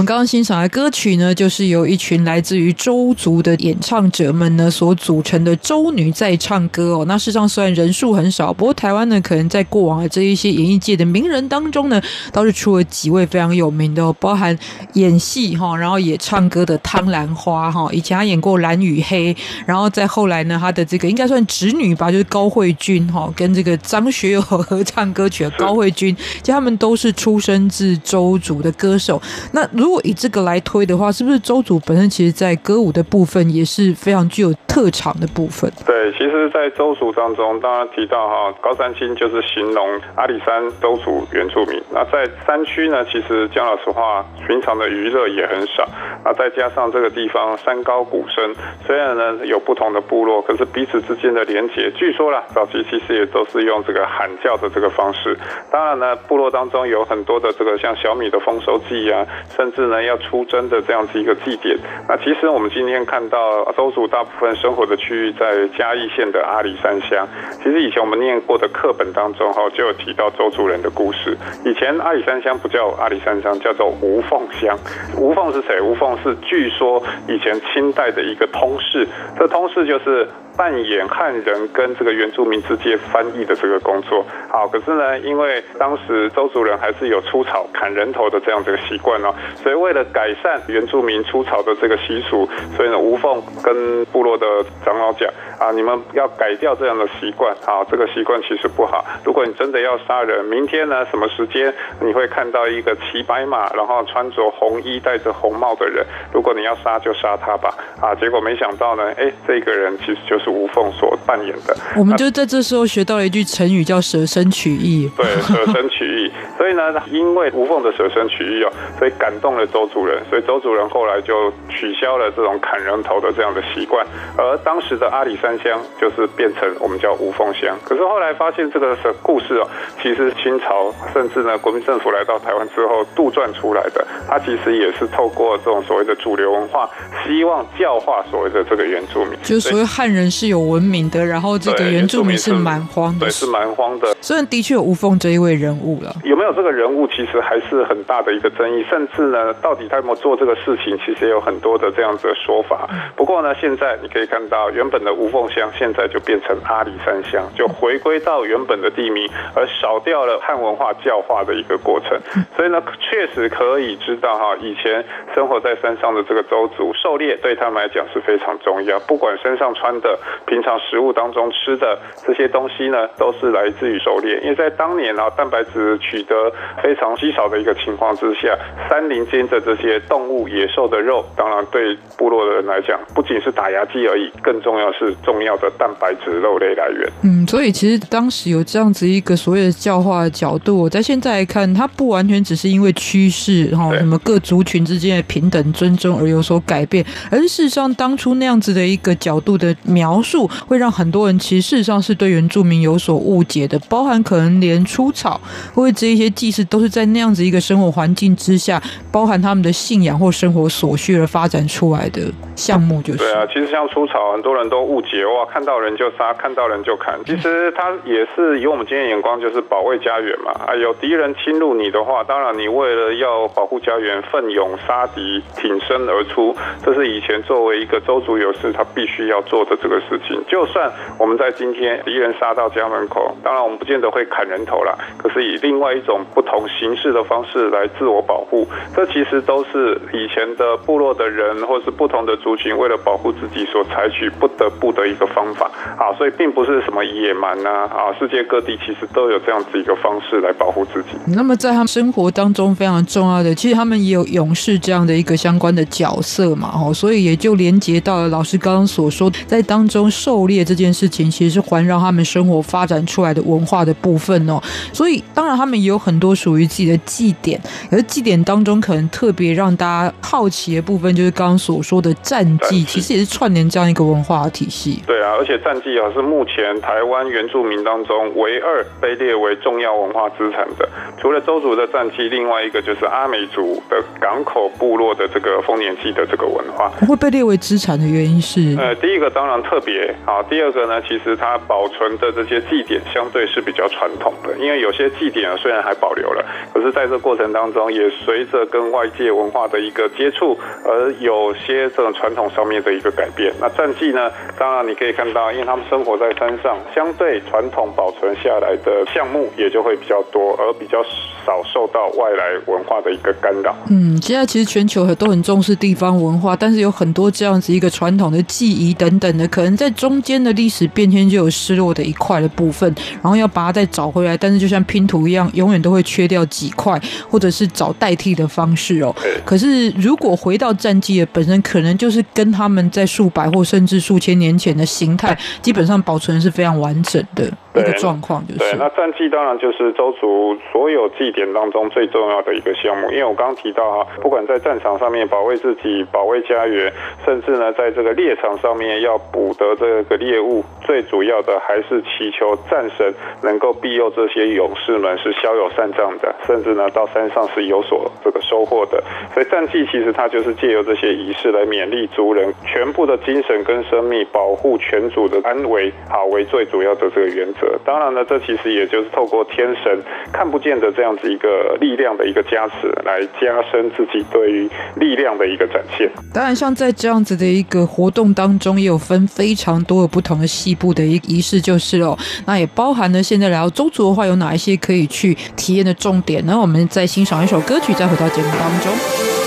[0.09, 7.05] 刚刚欣赏的歌曲呢，就是由一群来自于周族的演唱者们呢所组成的周女在唱歌哦。
[7.05, 12.01] 那事实上虽然人数很少，不过台湾呢可能在过往的这一些演艺界的名人当中呢，
[12.33, 14.57] 倒是出了几位非常有名的哦，包含
[14.93, 19.31] 演戏哈，然后也唱歌的汤兰花哈，以前她演过《蓝与黑》，
[19.67, 29.21] 然后再后来呢，她的这个应该算侄女吧，就是高慧君哈，跟这个张学友合唱歌曲的高慧君，就他们都是出生自周族的歌手。
[29.51, 35.71] 那如果以这个来推的话，是不是周族本身其实在歌舞的部分也是非常具有特长的部分？
[35.85, 41.81] 对，其实，在周族当中，当然提到哈高山青就是形容阿里山周族原住民。
[41.91, 45.87] 那在山区呢，其实讲老实话，平常的娱乐也很少。
[46.23, 48.53] 那再加上这个地方山高谷深，
[48.85, 55.37] 虽然呢有不同的部落，可是彼此之间的连结，据说啦，早期其实也都是用这个喊叫的这个方式。
[55.71, 59.25] 当然呢，部落当中有很多的这个像小米的丰收季啊。
[59.55, 61.77] 甚至要出征的这样子一个祭典。
[62.07, 67.27] 那其实我们今天看到周族大部分生活的区域在嘉义县的阿里山乡。
[67.63, 71.35] 其实以前我们念过的课本当中哈，就有提到周族人的故事。
[71.65, 74.77] 以前阿里山乡不叫阿里山乡，叫做吴凤乡。
[75.17, 75.79] 吴凤是谁？
[75.81, 79.07] 吴凤是据说以前清代的一个通事。
[79.37, 80.27] 这通事就是。
[80.57, 94.45] 扮演汉人跟这个原住民之间翻译的这个工作，好，可是呢，因为当时周族人还是有出草砍人头的这样子的习惯哦，所以为了改善原住民出草的这个习俗，所以呢，吴凤跟部落的
[94.85, 99.03] 长老讲啊，你们要改掉这样的习惯，啊，这个习惯其实不好。
[99.23, 106.05] 如果你真的要杀人，明天呢，什么时间你会看到一个骑白马，然后穿着红衣、戴着红帽的人？
[106.33, 107.73] 如果你要杀，就杀他吧。
[108.01, 110.49] 啊，结果没想到呢，哎，这个人其实就是。
[110.49, 115.07] 吴凤所扮演的，我们就在这时候学到了一句成语，叫舍身取义。
[115.15, 116.31] 对，舍身取义。
[116.57, 124.05] 所以呢，因为吴凤的舍身取义哦，所以感动了邹族人，所以周主任后来就取消了这种砍人头的这样的习惯，
[124.37, 127.77] 而当时的阿里山乡就是变成我们叫无缝乡。
[127.83, 129.67] 可是后来发现这个故事哦，
[130.01, 136.89] 其实清朝甚至呢国民政府来到台湾之后杜撰出来的，它其实也是透过这种所谓的主流文化，
[137.27, 140.29] 希望教化所谓的这个原住民，就是所谓汉人。
[140.29, 144.15] 是有文明的，然后这个原住民是蛮荒的，对，是蛮荒的。
[144.21, 148.85] 虽然的确有吴凤这一位人物了，有没有这个人物，其实还是很大的一个争议。
[148.89, 152.87] 甚至呢，到底他有没有做这个事情，其实也有很多的这样子的说法。
[153.15, 162.19] 不过呢，现在你可以看到，原本的无缝乡现在就变成阿里山乡，就回归到原本的地名，而少掉了汉文化教化的一个过程。
[162.55, 170.17] 所以呢，确实可以知道哈，以前生活在山上的这个周族，狩猎对他们来讲是非常重要，不管身上穿的。
[170.45, 174.39] 平常食物当中吃的这些东西呢，都是来自于狩猎。
[174.41, 178.57] 因为在当年啊，蛋白质取得非常稀少的一个情况之下，
[178.89, 187.11] 山林间的这些动物、野兽的肉，当然对部落的人来讲，不仅是打牙祭而已，更重要是重要的蛋白质肉类来源。
[187.21, 200.49] 嗯，所以其实当时有这样子一个所谓的教化的角度，我在现在来看，它不完全只是因为趋势哈，什么各族群之间的平等尊重而有所改变，而是事实上当初那样子的一个角度的描述。
[200.67, 205.39] 会让很多人其实事实上是对原住民有所误解的，包含可能连出草
[205.73, 212.21] 或者这一些祭祀都是在那样子一个生活环境之下，包含他们的信仰或生活所需而发展出来的
[212.55, 213.45] 项目，就是对啊。
[213.47, 217.17] 其实像出草，很多人都误解哇，看到人就杀，看到人就砍。
[217.25, 220.51] 其实他也是以我们今天眼光，就是保卫家园嘛。
[220.67, 230.41] 啊，有敌人侵入你的话，当然你为了要保护家园，奋勇杀敌，挺身而出，这是以前作为一个周族勇士他必须要做的这个事情。
[230.47, 251.09] 就算我们在今天敌人杀到家门口，当然我们不见得会砍人头啦，可是以另外一种不同形式的方式来自我保护，这其其实都是以前的部落的人或是不同的族群为了保护自己所采取不得不的一个方法啊，所以并不是什么野蛮呐啊，世界各地其实都有这样子一个方式来保护自己。
[251.27, 260.09] 那么在他们生活当中非常重要的，其实他们也有勇士这样的一个相关的角色嘛，哦，所以也就连接到了老师刚刚所说，在当中。
[260.09, 264.61] 狩猎这件事情其实是环绕他们生活发展出来的文化的部分哦，
[264.93, 275.01] 所以当然他们也有很多属于自己的祭典，而祭典当中可能特别让大家好奇的部分，就是刚刚所说的战绩，其实也是串联这样一个文化的体系。
[275.07, 280.87] 对啊，而且战绩啊是目前台湾原住民当中唯二被列为重要文化资产的，
[281.19, 286.91] 除了周族的战绩，另外一个就是阿美族的港口部落的这个丰年祭的这个文化。
[287.07, 290.13] 会被列为资产的原因是，呃，第一个当然特特别。
[290.25, 296.43] 好，第二个呢，其实它保存的这些祭典相对是比较传统的，因为有些祭典啊虽然还保留了，
[296.73, 303.53] 可是在这过程当中也随着跟外界文化的一个接触，而有些这种传统上面的一个改变。
[303.61, 311.01] 那战绩呢，当然你可以看到，因为他们生活在山上，相对传统保存下来的项目也就会比较多，而比较
[311.45, 313.73] 少受到外来文化的一个干扰。
[313.89, 329.15] 嗯，现在其实全球很都很重视地方文化，但是有很多这样子一个传统的记忆等等的，可能在中间的历史变迁就有失落的一块的部分，然后要把它再找回来，但是就像拼图一样，永远都会缺掉几块，或者是找代替的方式哦。
[329.45, 338.45] 可是如果回到战绩的本身，可能就是跟他们在数百或甚至数千年前的形态，基本上保存是非常完整的一个状况。
[338.47, 346.91] 就是对，那战绩当然就是周族所有祭典当中最重要的一个项目，因为我刚刚提到哈，不管在战场上面保卫自己、保卫家园，
[347.25, 353.13] 甚至呢，在这个猎场上面要捕得这个猎物，最主要的还是祈求战神
[353.43, 359.03] 能够庇佑这些勇士们是骁勇善战的，甚至呢到山上是有所这个收获的。
[359.33, 367.58] 所以战绩其实它就是借由这些仪式来勉励族人全部的精神跟生命，保护全族的安危，好为最主要的这个原则。
[367.85, 370.01] 当然呢，这其实也就是透过天神
[370.31, 376.09] 看不见的这样子一个力量的一个加持，来加深自己对于力量的一个展现。
[376.33, 386.57] 当然，像在这样子的一个活动当中，也有分非常多的不同的细部的一仪式，就是哦，那也包含了现在来到周族的话，有哪一些可以去体验的重点呢？
[386.59, 389.38] 我们再欣赏一首歌曲，再回到节目当中。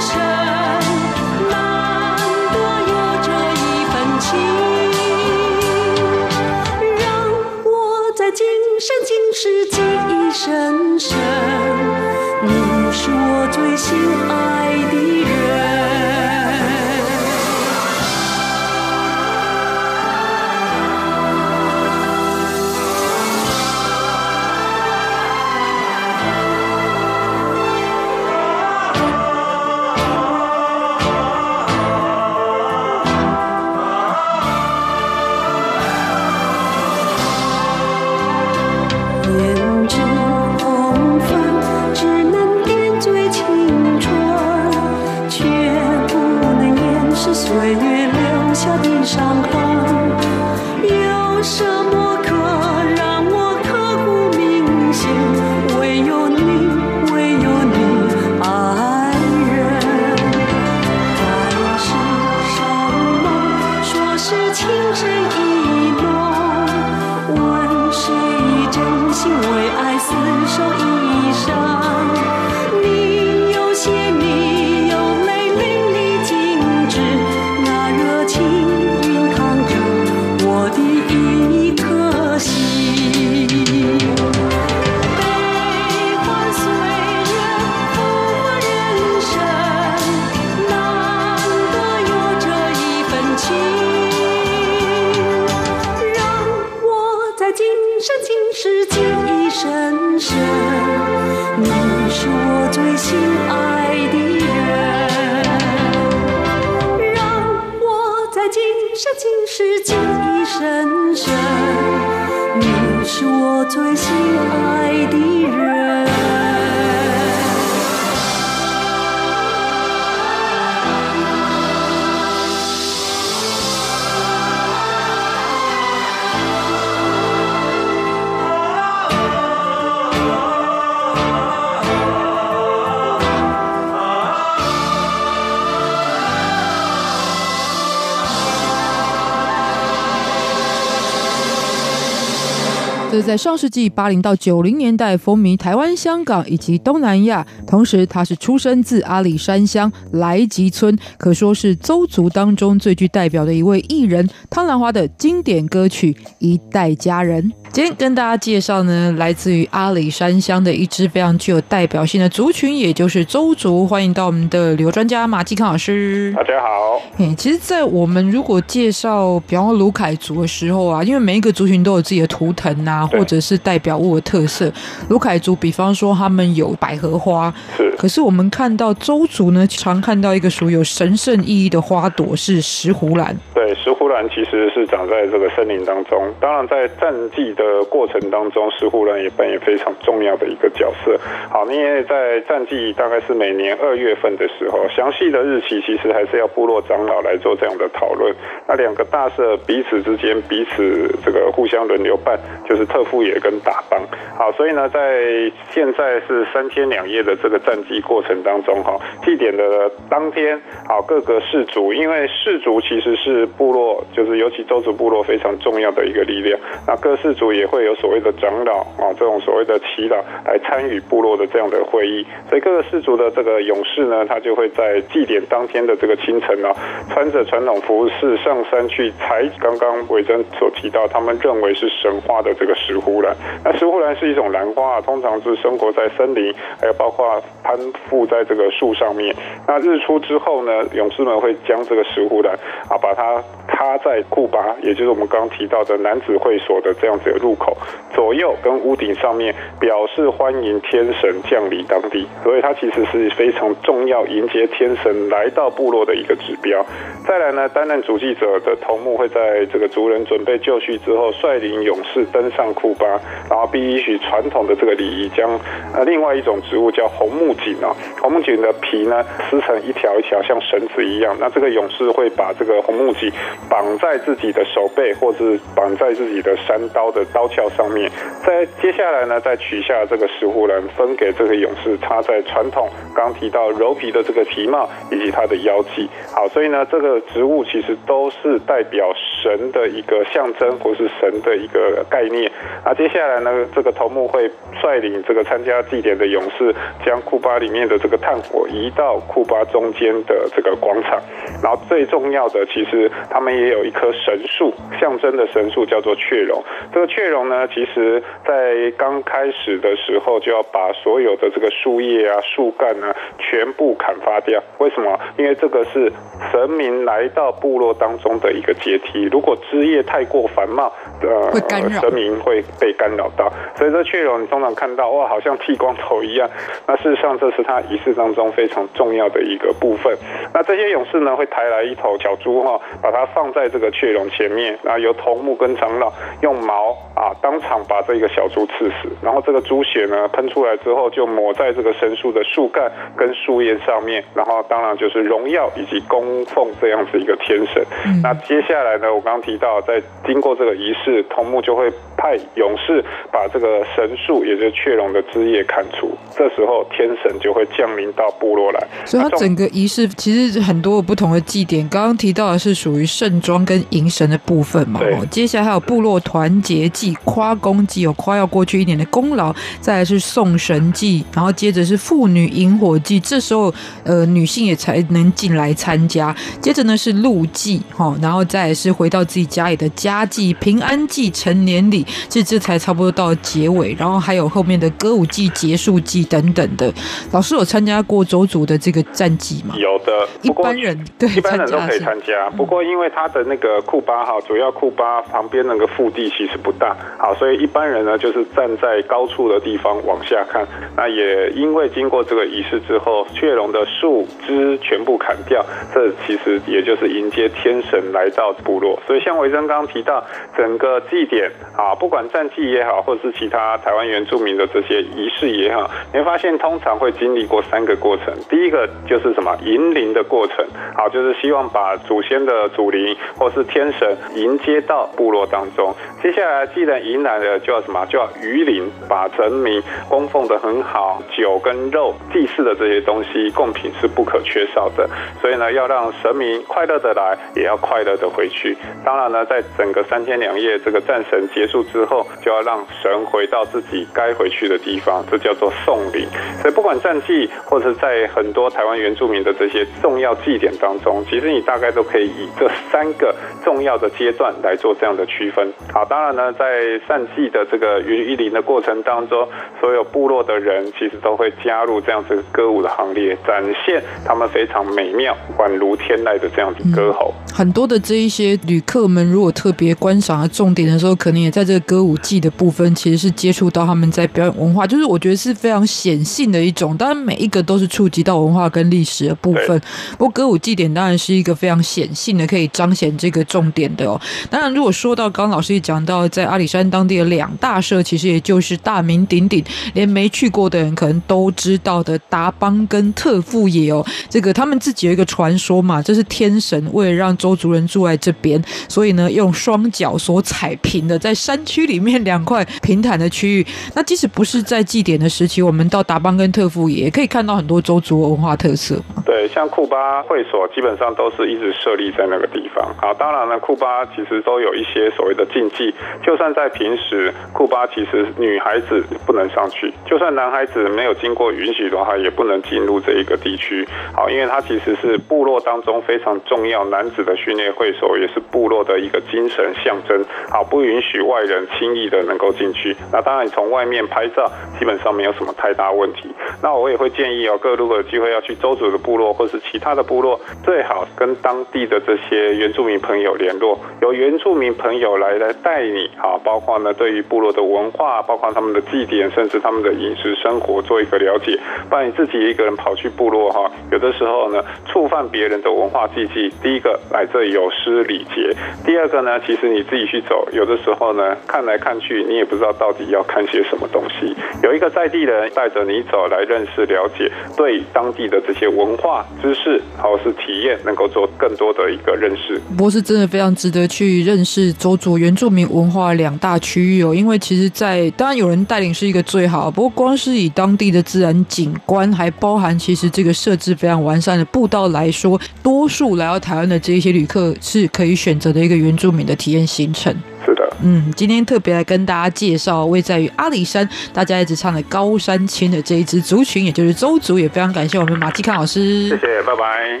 [143.30, 154.28] 在上世纪八零到九零年代风靡台湾、香港以及东南亚，同时他是出生自阿里山乡来吉村，可说是邹族当中最具代表的一位艺人。
[154.50, 157.40] 汤兰花的经典歌曲《一代佳人》。
[157.72, 163.86] 今天跟大家介绍呢，来自于阿里山乡的一支非常具有代表性的族群，也就是邹族。
[163.86, 166.34] 欢迎到我们的旅游专家马继康老师。
[166.36, 167.00] 大家好。
[167.16, 174.70] 嘿，其实，在我们如果介绍比方说鲁凯族的时候啊，因为每一个族群都有自己的图腾啊，或者是代表物的特色。
[175.08, 177.92] 卢凯族，比方说他们有百合花，是。
[177.98, 183.36] 可是我们看到周族呢，常看到一个属于有神圣意义的花朵是石斛兰。
[183.54, 186.32] 对，石斛兰其实是长在这个森林当中。
[186.40, 191.18] 当然，在战绩的过程当中，石斛兰也扮演非常重要的一个角色。
[191.50, 198.34] 好，因为在战绩大概是每年二月份的时候，详细的日期其实还是要部落长老来做这样的讨论。
[198.66, 204.00] 那两个大社彼此之间彼此这个互相轮流办，就是特富野跟打帮。
[204.38, 216.58] 好，所以呢，在现在是三天两夜的这个战绩过程当中，哈，祭典的当天，好，各个氏族，因为氏族其实是部落，就是尤其周族部落非常重要的一个力量。
[216.86, 222.24] 那各氏族也会有所谓的长老啊，这种所谓的耆老来参与部落的这样的会议。
[222.48, 226.72] 所以各个氏族的这个勇士呢，他就会在祭典当天的这个清晨呢，
[227.10, 233.34] 穿着传统服饰上山去采刚刚伟珍所提到，他们认为是神花的这个石斛兰。
[233.64, 237.76] 那石斛兰是一种兰花，通常是生活在森林，还有包括攀
[238.08, 239.34] 附在这个树上面。
[239.66, 242.54] 那日出之后呢，勇士们会将这个石斛兰
[242.88, 247.76] 啊，把它插在库巴，也就是我们刚刚提到的男子会所的这样子的入口
[248.12, 252.26] 左右跟屋顶上面，表示欢迎天神降临当地。
[252.42, 256.84] 所以它其实是非常重要，迎接天神来到部落的一个指标。
[257.26, 263.06] 再来呢，担任主祭者的头目会在这个族人准备就绪之后，率领勇士登上库巴，
[263.48, 265.50] 然后必须传统的这个礼仪，将
[265.94, 273.30] 呃另外一种植物叫红木槿啊，红木槿的皮呢撕成一条一条像绳子一样，那这个勇士会把这个红木槿
[273.68, 278.10] 绑在自己的手背，或是绑在自己的山刀的刀鞘上面。
[278.44, 286.08] 在接下来呢，再取下这个石斛兰，分给这个勇士插在传统刚提到鞣皮的这个皮帽以及他的腰际。
[286.34, 289.12] 好，所以呢，这个植物其实都是代表
[289.42, 292.50] 神的一个象征，或是神的一个概念。
[292.84, 294.50] 那接下来呢，这个头目会
[294.80, 296.74] 率领这个参加祭典的勇士，
[297.04, 301.20] 将库巴里面的这个炭火移到库巴中间的这个广场。
[301.62, 306.62] 然后最重要的，其实他们也有一棵神树，象征的神树叫做雀榕。
[306.92, 314.62] 这个雀榕呢，其实在刚开始的时候就要把所有的这个树叶啊、树干啊全部砍伐掉。
[314.78, 315.18] 为什么？
[315.36, 316.10] 因为这个是
[316.50, 319.24] 神明来到部落当中的一个阶梯。
[319.30, 321.52] 如果枝叶太过繁茂，呃，
[322.00, 323.50] 神明会被干扰到。
[323.76, 326.48] 所以这雀榕你通常看到哇，好像剃光头一样。
[326.86, 330.16] 那事实上，这是他仪式当中非常重要的一个部分。
[330.52, 336.12] 那这些勇士呢，会抬来一头小猪哈，把它放在这个雀榕前面，然后由头目跟长老
[336.42, 347.82] 用矛啊当场把这个小猪刺死，然后这个猪血呢喷出来之后，就抹在这个神树的树干跟树叶上面，然后当然就是荣耀以及供奉这样子一个天神。
[348.22, 353.02] 那接下来呢，我刚刚提到，在经过这个仪式，头目就会派勇士
[353.32, 358.86] 把这个神树，也就是雀榕的枝叶砍除，这时候天神就会降临到部落来。
[359.06, 365.00] 所以它整个仪式其实很多不同的祭典，刚刚提到的是属于盛装跟迎神的部分嘛。
[365.00, 365.16] 对。
[365.30, 369.50] 接下来还有部落团结祭、夸功祭，有夸耀过去一年的功劳；
[369.80, 373.72] 再来是送神祭，然后接着是妇女引火祭，这时候
[374.04, 376.34] 呃女性也才能进来参加。
[376.60, 382.06] 接着呢是路祭，哈，然后再来是回到自己家里的家祭、平安祭、成年礼。
[382.28, 386.92] 这这才差不多到结尾，然后还有后面的歌舞祭、结束季等等的。
[387.32, 389.74] 老师有参加过周族的这个战绩吗？
[389.78, 392.50] 有的，一般人对一般人都可以参加。
[392.50, 400.66] 不过因为他的那个库巴哈，主要库巴旁边那个腹地其实不大，好，所以一般人呢就是站在高处的地方往下看。
[400.96, 405.64] 那也因为经过这个仪式之后，雀龙的树枝全部砍掉，
[405.94, 409.00] 这其实也就是迎接天神来到部落。
[409.06, 410.24] 所以像维珍刚刚提到，
[410.56, 411.94] 整个祭典啊。
[412.00, 418.34] 不管战祭也好，或是其他台湾原住民的这些仪式也好，你会发现通常会经历过三个过程。
[418.48, 420.64] 第一个就是什么迎灵的过程，
[420.94, 425.94] 好，就是希望把祖先的祖灵或是天神迎接到部落当中。
[426.22, 428.04] 接下来既然迎来了，就要什么？
[428.06, 435.08] 就要余灵，把神明供奉的很好，酒跟肉祭祀的这些东西贡品是不可缺少的。
[435.40, 438.76] 所以呢，要让神明，快乐的来，也要快乐的回去。
[439.04, 446.26] 当然呢，在整个三天两夜这个战神结束之后，就要让神回到自己该回去的地方，这叫做送灵。
[446.60, 455.72] 所以不管战祭，或者在很多台湾原住民的这些重要祭典当中，其实你大概都可以以这三个重要的阶段来做这样的区分。
[455.92, 459.46] 好，当然呢，在散祭的这个云雨林的过程当中，
[459.80, 467.32] 所有部落的人其实都会加入这样子歌舞的行列，展现他们非常美妙、宛如天籁的这样子歌喉。
[467.52, 476.96] 很多的这一些旅客们，如果特别观赏的重点的时候，可能也在这个歌舞伎的部分，其实是接触到他们在表演文化，就是我觉得是非常显性的一种。
[476.96, 479.80] 当然，每一个都是触及到文化跟历史的部分。
[480.12, 484.20] 不过，歌舞祭典当然是一个非常显性的，可以彰显这个重点的哦。
[484.48, 494.04] 当然，如果说到刚刚老师也讲到，在阿里山当地的两大社，其实也就是大名鼎鼎，连没去过的人可能都知道的达邦跟特富野哦。
[494.28, 503.66] 这个他们自己有一个传说嘛，这是天神为了让周族人住在这边，所以呢，用双脚所踩平的，在山区里面两块平坦的区域。
[503.94, 509.00] 那即使不是在祭典的时期，我们到达邦跟特富也可以看到很多周族文化特色。
[509.24, 512.84] 对，像库巴会所基本上都是一直设立在那个地方。
[513.00, 515.94] 好，当然了，库巴其实都有一些所谓的禁忌，
[516.24, 523.86] 就算在平时，库巴其实女孩子不能上去，就算男孩子没有经过允许的话，也不能进入这一个地区。
[524.12, 530.24] 好，因为它其实是部落当中非常重要男子的训练会所，也是部落的一个精神象征。
[530.50, 532.96] 好，不允许外人轻易的能够进去。
[533.12, 536.28] 那当然，你从外面拍照，基本上没有什么太大问题。
[536.62, 546.10] 那我也会建议哦，各位如果有机会要去周族的部落或是其他的部落，最好跟当地的这些原住民朋友联络，由原住民朋友来来带你。
[546.20, 551.58] 啊，包括呢对于部落的文化，包括他们的祭典，甚至他们的饮食生活做一个了解。
[551.88, 564.34] 不然你自己一个人跑去部落哈，有的时候呢触犯别人的文化禁忌，第一个来这里有失礼节，第二个呢，其实你自己去走，有的时候呢看来看去，你也不知道到底要看些什么东西。
[564.62, 572.60] 有一个在地的人带着你走来认识了解，对当地的这些文化知识，或是体验，能够做更多的一个认识。
[572.76, 590.14] 不过是真的非常值得去认识邹族原住民文化两大区域哦，因为其实在，在当然有人带领是一个最好，不过光是以当地的自然景观，还包含其实这个设置非常完善的步道来说，多数来到台湾的这一些旅客是可以选择的一个原住民的体验行程。
[590.44, 600.00] 是的，嗯，今天特别来跟大家介绍位在于阿里山，大家一直唱的高山青的这一支族群，也就是邹族，也非常感谢我们马继康老师，谢谢，拜拜。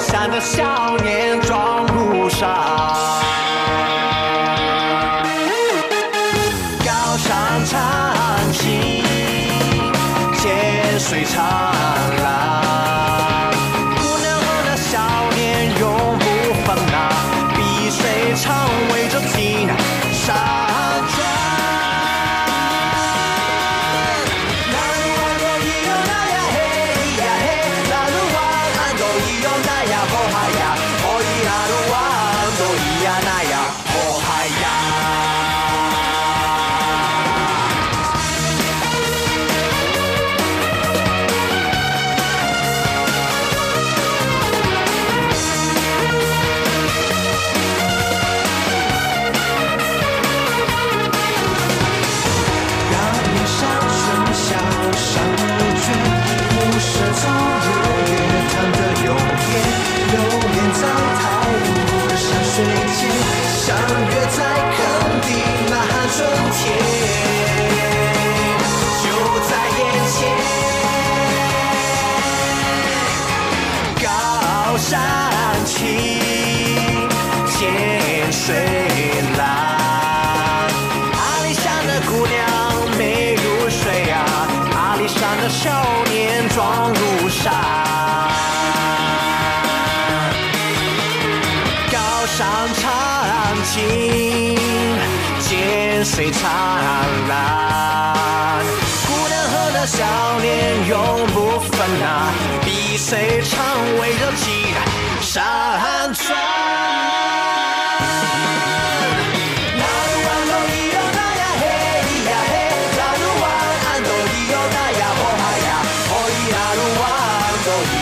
[0.00, 3.59] 山的少年装不上。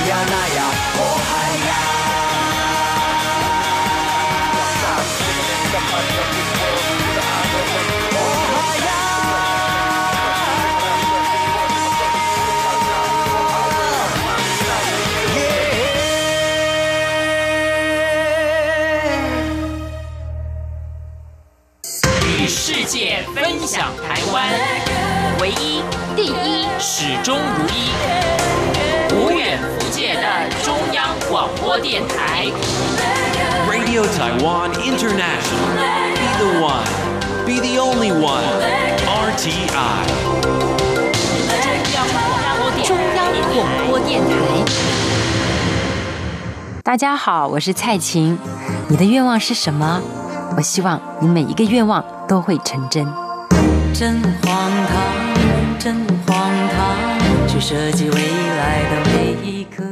[0.09, 0.61] 呀呀呀，
[22.23, 24.49] 和世界分享台湾，
[25.41, 25.83] 唯一，
[26.17, 28.28] 第一，始终如一。
[31.69, 32.47] 广播电台。
[33.69, 35.69] Radio Taiwan International.
[36.17, 36.89] Be the one.
[37.45, 38.43] Be the only one.
[39.05, 40.07] RTI.
[42.83, 44.33] 中央广播电台。
[46.83, 48.39] 大家好，我是蔡琴。
[48.89, 50.01] 你的愿望是什么？
[50.57, 53.07] 我希望你每一个愿望都会成真。
[53.93, 55.95] 真荒唐，真
[56.27, 56.97] 荒唐，
[57.47, 58.17] 去设计未
[58.57, 59.85] 来的每一刻。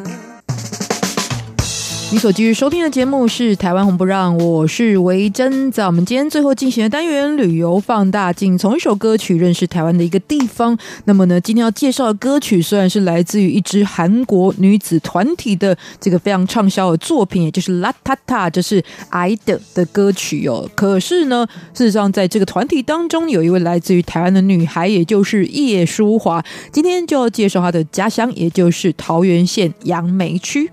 [2.13, 5.71] 你所继续收听的节目是《台湾红不让》，我是维珍。
[5.73, 10.79] 在我们今天最后进行的单元“旅游放大镜”，从一首歌曲认识台湾的一个地方。
[11.07, 18.15] 那么呢，今天要介绍的歌曲虽然是来自于一支韩国女子团体的这个非常畅销的作品，也就是《LATATA》，
[18.51, 20.71] 这是爱的的歌曲哦。
[20.77, 21.45] 可是呢，
[21.75, 26.43] 事实上在这个团体当中，有一位来自于台湾的女孩，也就是叶淑华。
[26.71, 30.71] 今天就要介绍她的家乡，也就是桃园县杨梅区。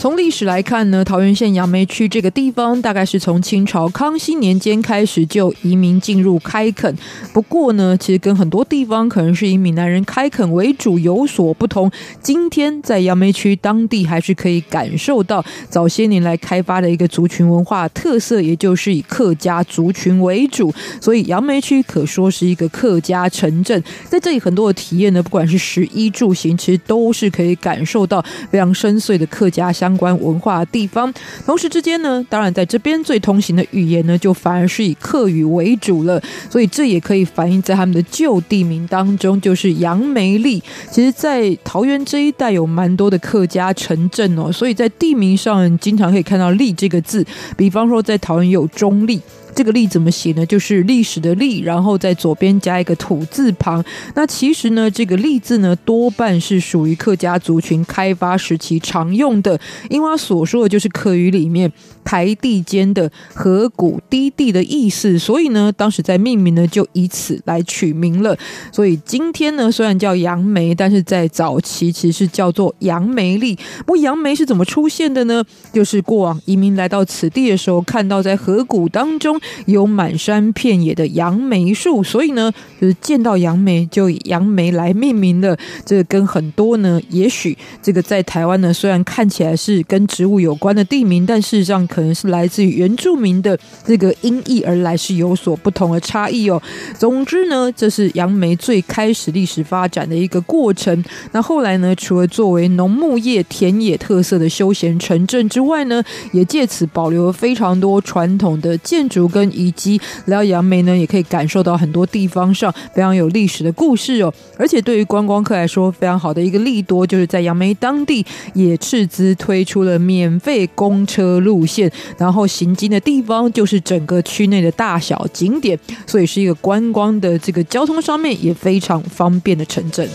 [0.00, 6.96] 从历史来看呢，桃园县杨梅区这个地方，大概是从清朝康熙年间开始就移民进入开垦。
[7.34, 11.92] 不过呢，其实跟很多地方可能是以闽南人开垦为主有所不同。
[12.22, 20.72] 今天在杨梅区当地，还是可以感受到早些年来开发的一个族群文化特色，也就是以客家族群为主。
[20.98, 23.84] 所以杨梅区可说是一个客家城镇。
[24.06, 29.89] 在这里很多的体验呢，不管是食衣住行，其实都是可以感受到非常深邃的客家乡。
[29.90, 31.12] 相关文化的地方，
[31.44, 36.22] 同时之间呢，当然在这边最通行的语言呢，就反而是以客语为主了。
[36.48, 40.62] 所以这也可以反映在他们的旧地名当中，就是杨梅丽。
[40.92, 47.26] 其实，在桃园这一带有蛮多的客家城镇哦，所以在地名上经常可以看到“利”这个字。
[47.56, 49.20] 比方说，在桃园有中立。
[49.60, 50.46] 这个“历”怎么写呢？
[50.46, 53.84] 就是历史的“历”，然后在左边加一个土字旁。
[54.14, 61.70] 那其实呢，这个“历”字呢，多半是属于客家族群开发时期常用的，因为他所说的就是客语里面
[62.02, 65.18] 台地间的河谷低地的意思。
[65.18, 68.34] 所以呢，当时在命名呢，就以此来取名了。
[68.72, 73.54] 所以今天呢，虽然叫杨梅，但是在早期其实是叫做杨梅利。
[73.80, 75.44] 不过杨梅是怎么出现的呢？
[75.70, 79.38] 就是过往移民来到此地的时候，看到在河谷当中。
[79.66, 85.56] 有满山遍野的杨梅树，所以呢，就是见到杨梅就以杨梅来命名的。
[85.84, 96.60] 这个跟很多呢，也许这个在台湾呢，虽然看起来是跟植物有关的地名，但事实上可能是来自于原住民的这个音译而来，是有所不同的差异哦。
[96.98, 101.04] 总之呢，这是杨梅最开始历史发展的一个过程。
[101.32, 109.29] 那后来呢，除了作为农牧业、田野特色的休闲城镇之外呢，也借此保留了非常多传统的建筑。
[109.30, 114.32] 跟以及来到杨梅呢，也可以感受到很多地方上非常有历史的故事哦。
[114.58, 118.24] 而且对于观光客来说，非常好的一个利多，就是在杨梅当地
[118.54, 130.08] 也斥资推出了免费公车路线，然后行经的地方就是整个区内的大小景点，所以是一个观光的这个交通上面也非常方便的城镇。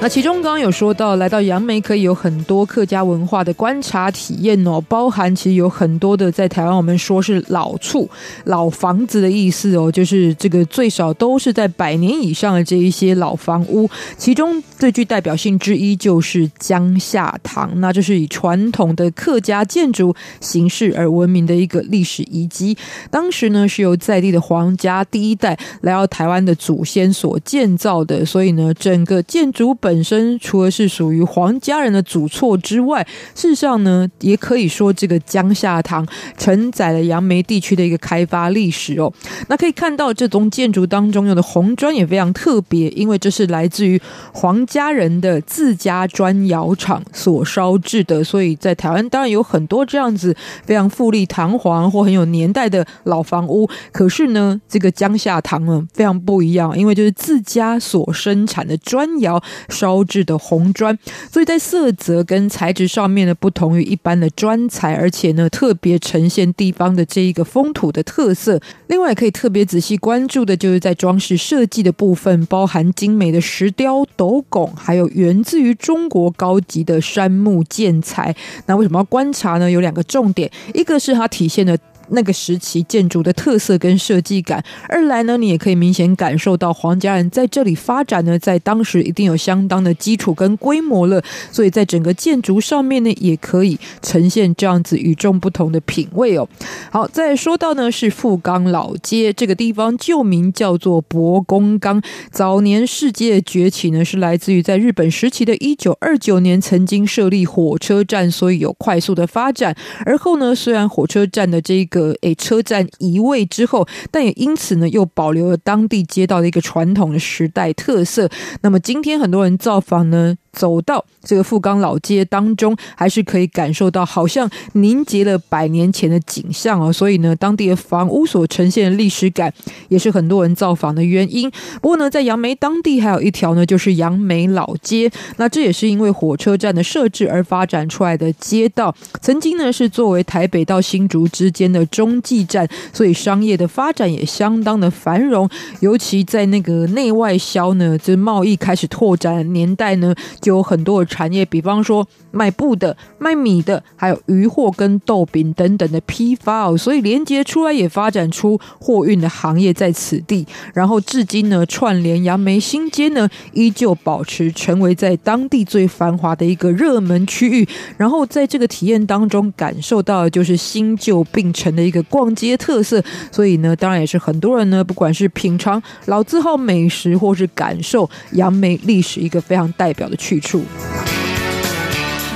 [0.00, 8.08] 那其中刚刚有说到，来到杨梅可以有很多客家文化的观察体验哦，包含其实有很多的在台湾我们说是老厝、
[8.44, 13.90] 老房子的意思哦，就是这个最少都是在百年以上的这一些老房屋。
[14.16, 22.78] 其中最具代表性之一就是江夏堂，那就是以传统的客家建筑形式而闻名的一个历史遗迹。
[23.10, 29.87] 当时呢是由在地的皇家第一代来到台湾的祖先所建造的，所以呢整个建筑本。
[29.88, 33.02] 本身除了是属于黄家人的祖厝之外，
[33.34, 39.10] 事实上呢，也可以说这个江夏堂承载了杨梅地区的一个开发历史哦。
[39.48, 43.98] 那可以看到这栋建筑当中用的红砖也非常特别，因为这是来自于
[44.34, 50.36] 黄家人的自家砖窑厂所烧制的，所以在台湾当然有很多这样子
[50.66, 53.66] 非常富丽堂皇或很有年代的老房屋。
[53.90, 59.42] 可是呢，这个江夏堂呢非常不一样，因为就是自家所生产的砖窑
[59.78, 60.98] 烧制的红砖，
[61.30, 68.60] 所以在色泽跟材质上面呢不同于一般的砖材，而且呢特别呈现地方的这一个风土的特色。
[68.88, 78.34] 另外可以特别仔细关注的就是在装饰设计的部分，包含精美的石雕斗拱，还有源自于中国高级的杉木建材。
[78.66, 79.70] 那为什么要观察呢？
[79.70, 81.76] 有两个重点，一个是它体现了。
[82.10, 96.48] 那个时期建筑的特色跟设计感，二来呢，你也可以明显感受到黄家人在这里发展呢，在当时一定有相当的基础跟规模了，所以在整个建筑上面呢，也可以呈现这样子与众不同的品味哦。
[96.90, 102.00] 好，再说到呢是富冈老街这个地方，旧名叫做博公冈。
[102.30, 109.74] 早年世界崛起呢，是来自于在日本时期的一九二九年曾经设立火车站，所以有快速的发展。
[110.06, 118.28] 而后呢，虽然火车站的这个诶，车站移位之后，但也因此呢，又保留了当地街道的一个传统的时代特色。
[118.62, 126.92] 那么今天很多人造访呢，走到这个富冈老街当中，还是可以感受到好像凝结了百年前的景象哦。
[126.92, 129.52] 所以呢，当地的房屋所呈现的历史感，
[129.88, 131.48] 也是很多人造访的原因。
[131.80, 135.08] 不过呢，在杨梅当地还有一条呢，就是杨梅老街。
[135.36, 138.92] 那这也是因为火车站的设置而发展出来的街道。
[139.22, 145.48] 曾经呢，是作为台北到新竹之间的中继站，所以商业的发展也相当的繁荣。
[145.78, 150.12] 尤其在那个内外销呢，这贸易开始拓展年代呢。
[150.48, 160.46] 有很多的产业，比方说卖布的、卖米的，还有鱼货跟豆饼等等的批发哦，所以连接出来也发展出货运的行业在此地。
[160.74, 167.68] 然后至今呢，串联杨梅新街呢，依旧保持成为在当地最繁华的一个热门区域。
[167.96, 173.02] 然后在这个体验当中，感受到的就是新旧并存的一个逛街特色。
[173.30, 180.62] 所以呢，当然也是很多人呢，不管是品尝老字号美食，或是感受杨梅历史一个非常代表的区去处。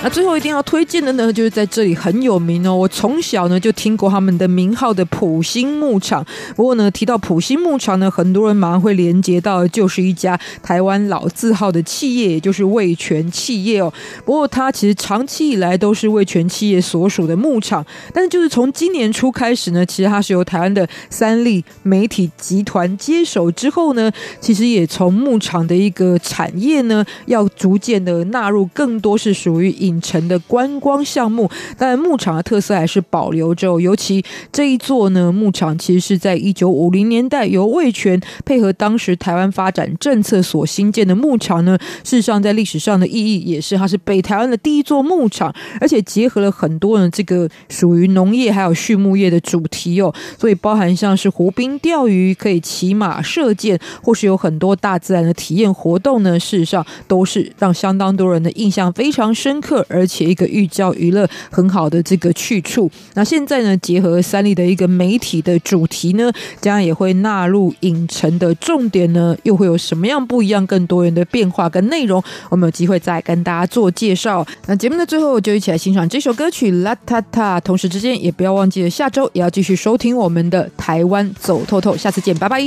[0.05, 2.74] 那最后一定要推荐的呢，就是在这里很有名哦。
[2.74, 6.26] 我从小呢就听过他们的名号的埔心牧场。
[6.57, 13.92] 不过呢，提到埔心牧场呢，很多人马上会连接到就是一家台湾老字号的企业，也就是味全企业哦。
[14.24, 29.91] 不过它其实长期以来都是味全企业所属的牧场，但是就是从今年初开始呢，其实它是由台湾的三立媒体集团接手之后呢，其实也从牧场的一个产业呢，要逐渐的纳入更多是属于饮。
[30.01, 33.78] 城的观光项目，但牧场的特色还是保留着。
[33.80, 41.78] 尤其这一座呢，牧场其实是在一九五零年代由魏全配合当时台湾发展政策所兴建的牧场呢。
[42.05, 50.12] 事实上，在历史上的意义也是，它是北台湾的第一座牧场，而且结合了很多的这个属于农业还有畜牧业的主题哦。
[50.38, 56.38] 所以，包含像是湖滨钓鱼、可以骑马射箭，或是有很多大自然的体验活动呢。
[56.38, 59.82] 事实上，都是让相当多人的印象非常深刻。
[59.89, 62.91] 而且一个寓教于乐很好的这个去处。
[63.14, 66.30] 那现在呢，结合三立的一个媒体的主题呢，
[66.61, 72.22] 将也会纳入影城的重点呢，又会有什么样不一样、更多元的变化跟内容？
[72.49, 74.47] 我们有机会再跟大家做介绍。
[74.66, 77.59] 那节目的最后，就一起来欣赏这首歌曲《啦塔塔》。
[77.62, 81.97] 同时之间，也不要忘记了下周也要继续收听我们的台湾走透透。
[81.97, 82.62] 下次见，拜拜。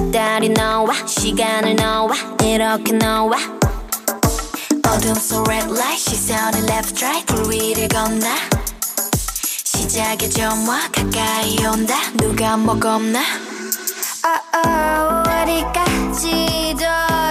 [0.00, 3.36] 기다리 너와 시간을 너와 이렇게 너와
[4.88, 8.26] 어둠 속 red light 시선을 left right 불위 위를 건너.
[9.64, 11.94] 시작의 점화 가까이 온다.
[12.14, 13.20] 누가 뭐 겁나?
[14.24, 16.84] Oh oh 어디까지도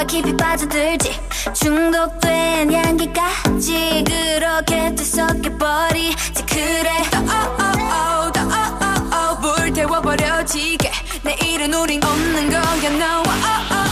[0.08, 1.20] 깊이 빠져들지.
[1.54, 6.46] 중독된 향기까지 그렇게 뒤섞여버리지.
[6.46, 6.92] 그래.
[7.14, 10.92] Oh oh oh oh oh oh 불태워버려지게
[11.30, 12.60] 내일은 우린 없는 거야.
[12.90, 13.89] No oh oh oh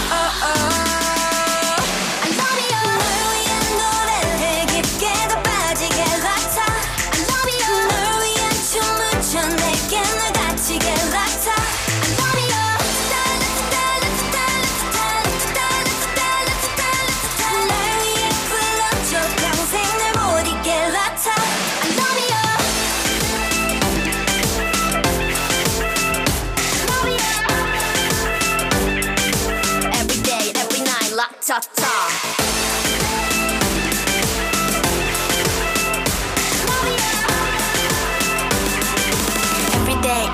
[31.48, 31.88] 차차차.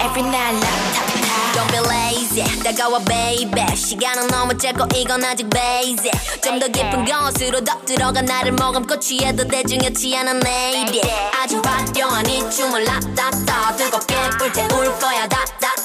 [0.02, 1.14] every night like
[1.54, 2.44] Don't be lazy.
[2.64, 3.76] 다가와 baby.
[3.76, 6.12] 시간은 너무 짧고 이건 아직 basic.
[6.42, 11.02] 좀 더 깊은 곳으로 더 들어가 나를 머금고 취해도 대중이었지 않은 lady.
[11.40, 13.76] 아주 발령한 이 춤을 라따따.
[13.78, 15.83] 뜨겁게 불태울 거야 다따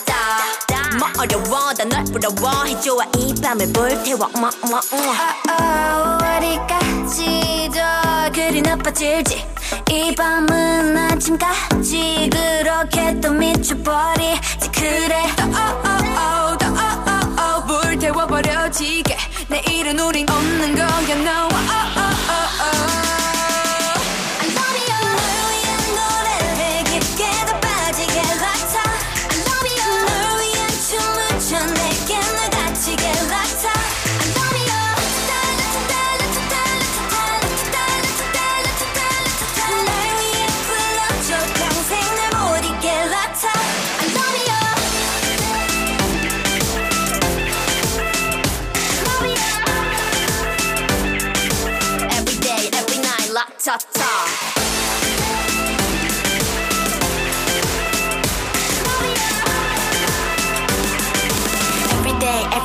[0.97, 5.13] 뭐 어려워 다널 부러워 해줘와 이 밤을 불태워 뭐 뭐, 뭐.
[5.61, 9.45] Oh, 어디까지 더 그리 나빠질지
[9.91, 17.67] 이 밤은 아침까지 그렇게 또 미쳐버리지 그래 또 oh, oh, oh, 또 oh, oh, oh,
[17.67, 19.17] 불태워버려지게
[19.49, 22.08] 내일은 우린 없는 거야 no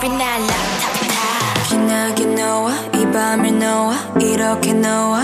[0.04, 5.24] every night, 락타타 기나게 너와 이 밤을 너와 이렇게 너와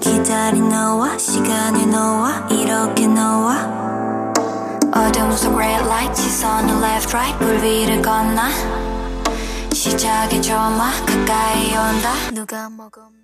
[0.00, 4.32] 기다린 너와 시간을 너와 이렇게 너와
[4.94, 7.38] 어둠 속 red light 시선을 left right.
[7.38, 8.42] 불 위를 건너
[9.72, 10.90] 시작의 조마.
[11.06, 12.12] 가까이 온다.
[12.34, 13.17] 누가 먹으면